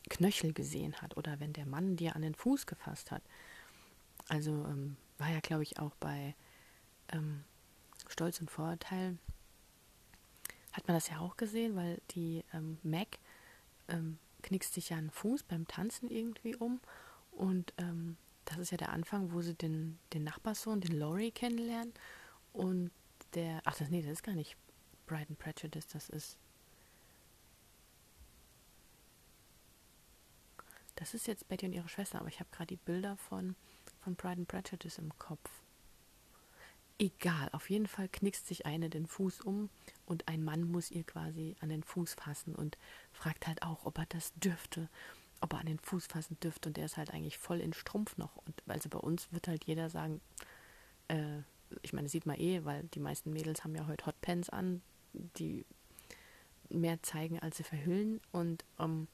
Knöchel 0.09 0.53
gesehen 0.53 1.01
hat 1.01 1.15
oder 1.17 1.39
wenn 1.39 1.53
der 1.53 1.65
Mann 1.65 1.95
dir 1.95 2.15
an 2.15 2.21
den 2.21 2.35
Fuß 2.35 2.65
gefasst 2.65 3.11
hat. 3.11 3.23
Also 4.27 4.51
ähm, 4.51 4.97
war 5.17 5.29
ja, 5.29 5.39
glaube 5.39 5.63
ich, 5.63 5.79
auch 5.79 5.95
bei 5.95 6.35
ähm, 7.09 7.43
Stolz 8.07 8.39
und 8.39 8.51
Vorurteil 8.51 9.17
hat 10.73 10.87
man 10.87 10.97
das 10.97 11.09
ja 11.09 11.19
auch 11.19 11.37
gesehen, 11.37 11.75
weil 11.75 12.01
die 12.11 12.43
ähm, 12.53 12.77
Mac 12.83 13.19
ähm, 13.87 14.17
knickst 14.41 14.73
sich 14.73 14.89
ja 14.89 14.97
einen 14.97 15.11
Fuß 15.11 15.43
beim 15.43 15.67
Tanzen 15.67 16.09
irgendwie 16.09 16.55
um 16.55 16.81
und 17.31 17.73
ähm, 17.77 18.17
das 18.45 18.57
ist 18.57 18.71
ja 18.71 18.77
der 18.77 18.91
Anfang, 18.91 19.31
wo 19.31 19.41
sie 19.41 19.53
den, 19.53 19.99
den 20.13 20.23
Nachbarssohn, 20.23 20.81
den 20.81 20.97
Laurie, 20.97 21.31
kennenlernen. 21.31 21.93
Und 22.51 22.91
der, 23.33 23.61
ach 23.65 23.75
das, 23.77 23.89
nee, 23.89 24.01
das 24.01 24.11
ist 24.11 24.23
gar 24.23 24.35
nicht 24.35 24.57
Bride 25.05 25.27
and 25.29 25.39
Prejudice, 25.39 25.87
das 25.87 26.09
ist. 26.09 26.37
Das 30.95 31.13
ist 31.13 31.27
jetzt 31.27 31.47
Betty 31.47 31.65
und 31.65 31.73
ihre 31.73 31.89
Schwester, 31.89 32.19
aber 32.19 32.29
ich 32.29 32.39
habe 32.39 32.49
gerade 32.51 32.67
die 32.67 32.77
Bilder 32.77 33.17
von, 33.17 33.55
von 34.01 34.15
Pride 34.15 34.41
and 34.41 34.47
Prejudice 34.47 34.99
im 34.99 35.17
Kopf. 35.17 35.49
Egal, 36.99 37.49
auf 37.51 37.69
jeden 37.69 37.87
Fall 37.87 38.07
knickst 38.07 38.47
sich 38.47 38.65
eine 38.65 38.89
den 38.89 39.07
Fuß 39.07 39.41
um 39.41 39.69
und 40.05 40.27
ein 40.27 40.43
Mann 40.43 40.63
muss 40.63 40.91
ihr 40.91 41.03
quasi 41.03 41.55
an 41.59 41.69
den 41.69 41.83
Fuß 41.83 42.13
fassen 42.13 42.55
und 42.55 42.77
fragt 43.11 43.47
halt 43.47 43.63
auch, 43.63 43.85
ob 43.85 43.97
er 43.97 44.05
das 44.05 44.31
dürfte 44.35 44.87
ob 45.43 45.53
er 45.53 45.59
an 45.59 45.65
den 45.65 45.79
Fuß 45.79 46.07
fassen 46.07 46.39
dürfte 46.39 46.69
und 46.69 46.77
der 46.77 46.85
ist 46.85 46.97
halt 46.97 47.13
eigentlich 47.13 47.37
voll 47.37 47.59
in 47.59 47.73
Strumpf 47.73 48.17
noch. 48.17 48.37
Und 48.37 48.63
also 48.65 48.87
bei 48.89 48.97
uns 48.97 49.31
wird 49.31 49.47
halt 49.49 49.65
jeder 49.65 49.89
sagen, 49.89 50.21
äh, 51.09 51.41
ich 51.81 51.91
meine, 51.91 52.07
sieht 52.07 52.25
man 52.25 52.39
eh, 52.39 52.63
weil 52.63 52.83
die 52.93 52.99
meisten 52.99 53.31
Mädels 53.33 53.63
haben 53.63 53.75
ja 53.75 53.85
heute 53.87 54.05
Hotpants 54.05 54.49
an, 54.49 54.81
die 55.13 55.65
mehr 56.69 57.03
zeigen, 57.03 57.39
als 57.39 57.57
sie 57.57 57.63
verhüllen. 57.63 58.21
Und 58.31 58.63
ähm, 58.79 59.07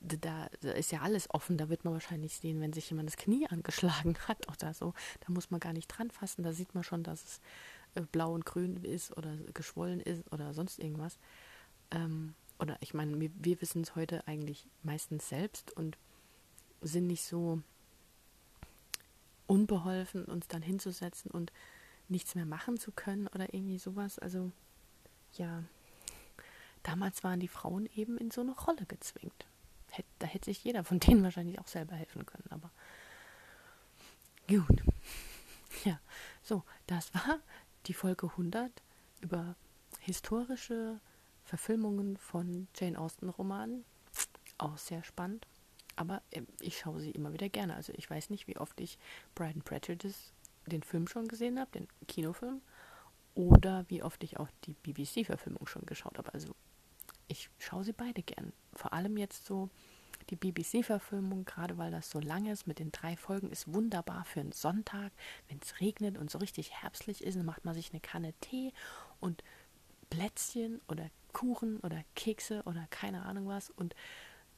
da, 0.00 0.48
da, 0.60 0.72
ist 0.72 0.90
ja 0.90 1.02
alles 1.02 1.30
offen. 1.30 1.56
Da 1.56 1.68
wird 1.68 1.84
man 1.84 1.92
wahrscheinlich 1.92 2.36
sehen, 2.36 2.60
wenn 2.60 2.72
sich 2.72 2.90
jemand 2.90 3.08
das 3.08 3.16
Knie 3.16 3.46
angeschlagen 3.46 4.16
hat 4.28 4.48
oder 4.48 4.74
so. 4.74 4.92
Da 5.20 5.32
muss 5.32 5.52
man 5.52 5.60
gar 5.60 5.72
nicht 5.72 5.86
dran 5.86 6.10
fassen. 6.10 6.42
Da 6.42 6.52
sieht 6.52 6.74
man 6.74 6.82
schon, 6.82 7.04
dass 7.04 7.24
es 7.24 7.40
äh, 7.94 8.00
blau 8.00 8.32
und 8.32 8.44
grün 8.44 8.76
ist 8.76 9.16
oder 9.16 9.36
geschwollen 9.54 10.00
ist 10.00 10.24
oder 10.32 10.52
sonst 10.52 10.80
irgendwas. 10.80 11.16
Ähm, 11.92 12.34
oder 12.58 12.76
ich 12.80 12.94
meine, 12.94 13.18
wir, 13.20 13.30
wir 13.34 13.60
wissen 13.60 13.82
es 13.82 13.94
heute 13.94 14.26
eigentlich 14.26 14.66
meistens 14.82 15.28
selbst 15.28 15.72
und 15.72 15.96
sind 16.80 17.06
nicht 17.06 17.24
so 17.24 17.62
unbeholfen, 19.46 20.24
uns 20.24 20.48
dann 20.48 20.62
hinzusetzen 20.62 21.30
und 21.30 21.52
nichts 22.08 22.34
mehr 22.34 22.46
machen 22.46 22.78
zu 22.78 22.92
können 22.92 23.26
oder 23.28 23.52
irgendwie 23.54 23.78
sowas. 23.78 24.18
Also 24.18 24.50
ja, 25.34 25.62
damals 26.82 27.24
waren 27.24 27.40
die 27.40 27.48
Frauen 27.48 27.88
eben 27.94 28.18
in 28.18 28.30
so 28.30 28.40
eine 28.40 28.52
Rolle 28.52 28.86
gezwängt. 28.86 29.46
Da 30.18 30.26
hätte 30.26 30.46
sich 30.46 30.62
jeder 30.64 30.84
von 30.84 31.00
denen 31.00 31.22
wahrscheinlich 31.22 31.58
auch 31.58 31.66
selber 31.68 31.94
helfen 31.94 32.26
können, 32.26 32.48
aber 32.50 32.70
gut. 34.48 34.82
Ja, 35.84 36.00
so, 36.42 36.64
das 36.88 37.14
war 37.14 37.38
die 37.86 37.94
Folge 37.94 38.26
100 38.26 38.72
über 39.20 39.54
historische 40.00 40.98
Verfilmungen 41.48 42.18
von 42.18 42.68
Jane 42.76 42.98
Austen-Romanen. 42.98 43.84
Auch 44.58 44.76
sehr 44.76 45.02
spannend. 45.02 45.46
Aber 45.96 46.22
ähm, 46.30 46.46
ich 46.60 46.78
schaue 46.78 47.00
sie 47.00 47.10
immer 47.10 47.32
wieder 47.32 47.48
gerne. 47.48 47.74
Also 47.74 47.92
ich 47.96 48.08
weiß 48.08 48.28
nicht, 48.28 48.46
wie 48.46 48.58
oft 48.58 48.78
ich 48.80 48.98
Bride 49.34 49.54
and 49.54 49.64
Prejudice, 49.64 50.32
den 50.66 50.82
Film 50.82 51.08
schon 51.08 51.26
gesehen 51.26 51.58
habe, 51.58 51.70
den 51.70 51.88
Kinofilm, 52.06 52.60
oder 53.34 53.86
wie 53.88 54.02
oft 54.02 54.22
ich 54.24 54.38
auch 54.38 54.48
die 54.64 54.74
BBC-Verfilmung 54.74 55.66
schon 55.66 55.86
geschaut 55.86 56.18
habe. 56.18 56.34
Also 56.34 56.54
ich 57.28 57.48
schaue 57.58 57.84
sie 57.84 57.94
beide 57.94 58.22
gern. 58.22 58.52
Vor 58.74 58.92
allem 58.92 59.16
jetzt 59.16 59.46
so 59.46 59.70
die 60.28 60.36
BBC-Verfilmung, 60.36 61.46
gerade 61.46 61.78
weil 61.78 61.90
das 61.90 62.10
so 62.10 62.20
lang 62.20 62.44
ist, 62.46 62.66
mit 62.66 62.78
den 62.78 62.92
drei 62.92 63.16
Folgen, 63.16 63.50
ist 63.50 63.72
wunderbar 63.72 64.26
für 64.26 64.40
einen 64.40 64.52
Sonntag. 64.52 65.12
Wenn 65.48 65.60
es 65.62 65.80
regnet 65.80 66.18
und 66.18 66.30
so 66.30 66.38
richtig 66.38 66.82
herbstlich 66.82 67.24
ist, 67.24 67.36
dann 67.36 67.46
macht 67.46 67.64
man 67.64 67.74
sich 67.74 67.90
eine 67.90 68.00
Kanne 68.00 68.34
Tee 68.40 68.72
und 69.20 69.42
Plätzchen 70.10 70.80
oder 70.88 71.10
Kuchen 71.32 71.78
oder 71.80 72.02
Kekse 72.14 72.62
oder 72.64 72.86
keine 72.90 73.24
Ahnung 73.24 73.48
was 73.48 73.70
und 73.70 73.94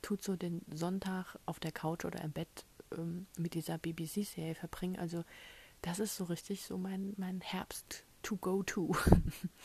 tut 0.03 0.22
so 0.22 0.36
den 0.36 0.62
Sonntag 0.72 1.36
auf 1.46 1.61
der 1.61 1.72
Couch 1.72 2.05
oder 2.05 2.22
im 2.22 2.32
Bett 2.32 2.64
ähm, 2.96 3.26
mit 3.36 3.55
dieser 3.55 3.78
BBC-Serie 3.78 4.55
verbringen. 4.55 4.98
Also 4.98 5.24
das 5.82 5.98
ist 5.98 6.16
so 6.16 6.24
richtig 6.24 6.62
so 6.62 6.78
mein, 6.78 7.14
mein 7.16 7.40
Herbst 7.40 8.05
to 8.22 8.36
go 8.36 8.62
to. 8.62 8.94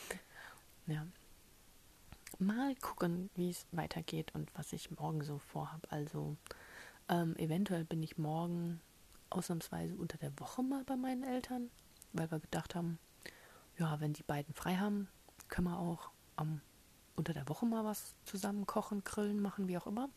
ja. 0.86 1.06
mal 2.38 2.74
gucken, 2.76 3.30
wie 3.34 3.50
es 3.50 3.66
weitergeht 3.72 4.34
und 4.34 4.50
was 4.54 4.72
ich 4.72 4.90
morgen 4.90 5.22
so 5.22 5.38
vorhab. 5.38 5.86
Also 5.90 6.36
ähm, 7.08 7.36
eventuell 7.36 7.84
bin 7.84 8.02
ich 8.02 8.18
morgen 8.18 8.80
ausnahmsweise 9.30 9.94
unter 9.94 10.18
der 10.18 10.38
Woche 10.38 10.62
mal 10.62 10.84
bei 10.84 10.96
meinen 10.96 11.22
Eltern, 11.22 11.70
weil 12.12 12.30
wir 12.30 12.40
gedacht 12.40 12.74
haben, 12.74 12.98
ja, 13.78 14.00
wenn 14.00 14.12
die 14.12 14.22
beiden 14.22 14.54
frei 14.54 14.76
haben, 14.76 15.08
können 15.48 15.68
wir 15.68 15.78
auch 15.78 16.10
ähm, 16.38 16.60
unter 17.16 17.32
der 17.32 17.48
Woche 17.48 17.66
mal 17.66 17.84
was 17.84 18.14
zusammen 18.24 18.66
kochen, 18.66 19.04
grillen, 19.04 19.40
machen, 19.40 19.68
wie 19.68 19.78
auch 19.78 19.86
immer. 19.86 20.08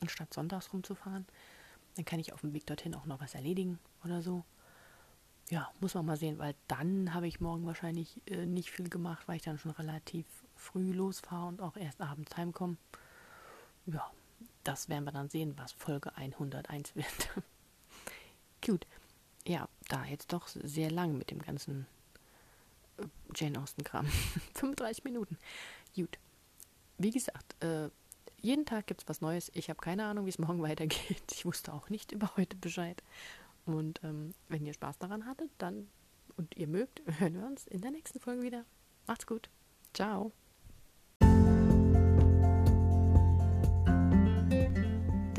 Anstatt 0.00 0.34
sonntags 0.34 0.72
rumzufahren. 0.72 1.26
Dann 1.96 2.04
kann 2.04 2.20
ich 2.20 2.32
auf 2.32 2.40
dem 2.40 2.52
Weg 2.52 2.66
dorthin 2.66 2.94
auch 2.94 3.06
noch 3.06 3.20
was 3.20 3.34
erledigen 3.34 3.78
oder 4.04 4.22
so. 4.22 4.44
Ja, 5.50 5.70
muss 5.80 5.94
man 5.94 6.06
mal 6.06 6.16
sehen, 6.16 6.38
weil 6.38 6.54
dann 6.68 7.12
habe 7.14 7.28
ich 7.28 7.40
morgen 7.40 7.66
wahrscheinlich 7.66 8.20
äh, 8.26 8.46
nicht 8.46 8.70
viel 8.70 8.88
gemacht, 8.88 9.28
weil 9.28 9.36
ich 9.36 9.42
dann 9.42 9.58
schon 9.58 9.72
relativ 9.72 10.26
früh 10.56 10.92
losfahre 10.92 11.46
und 11.46 11.60
auch 11.60 11.76
erst 11.76 12.00
abends 12.00 12.36
heimkomme. 12.36 12.76
Ja, 13.86 14.10
das 14.64 14.88
werden 14.88 15.04
wir 15.04 15.12
dann 15.12 15.28
sehen, 15.28 15.54
was 15.56 15.72
Folge 15.72 16.16
101 16.16 16.96
wird. 16.96 17.42
Gut. 18.64 18.86
Ja, 19.46 19.68
da 19.88 20.04
jetzt 20.06 20.32
doch 20.32 20.48
sehr 20.48 20.90
lang 20.90 21.18
mit 21.18 21.30
dem 21.30 21.42
ganzen 21.42 21.86
Jane 23.34 23.60
Austen-Kram. 23.60 24.06
35 24.54 25.04
Minuten. 25.04 25.38
Gut. 25.94 26.18
Wie 26.98 27.10
gesagt, 27.10 27.62
äh, 27.62 27.90
jeden 28.40 28.66
Tag 28.66 28.86
gibt 28.86 29.02
es 29.02 29.08
was 29.08 29.20
Neues. 29.20 29.50
Ich 29.54 29.70
habe 29.70 29.80
keine 29.80 30.04
Ahnung, 30.04 30.26
wie 30.26 30.30
es 30.30 30.38
morgen 30.40 30.62
weitergeht. 30.62 31.24
Ich 31.32 31.44
wusste 31.44 31.72
auch 31.72 31.88
nicht 31.90 32.12
über 32.12 32.36
heute 32.36 32.56
Bescheid. 32.56 33.02
Und 33.66 34.00
ähm, 34.04 34.34
wenn 34.48 34.66
ihr 34.66 34.74
Spaß 34.74 34.98
daran 34.98 35.26
hattet, 35.26 35.50
dann 35.58 35.88
und 36.36 36.56
ihr 36.56 36.66
mögt, 36.66 37.02
hören 37.18 37.34
wir 37.34 37.46
uns 37.46 37.66
in 37.66 37.80
der 37.80 37.90
nächsten 37.90 38.20
Folge 38.20 38.42
wieder. 38.42 38.64
Macht's 39.06 39.26
gut. 39.26 39.48
Ciao. 39.92 40.32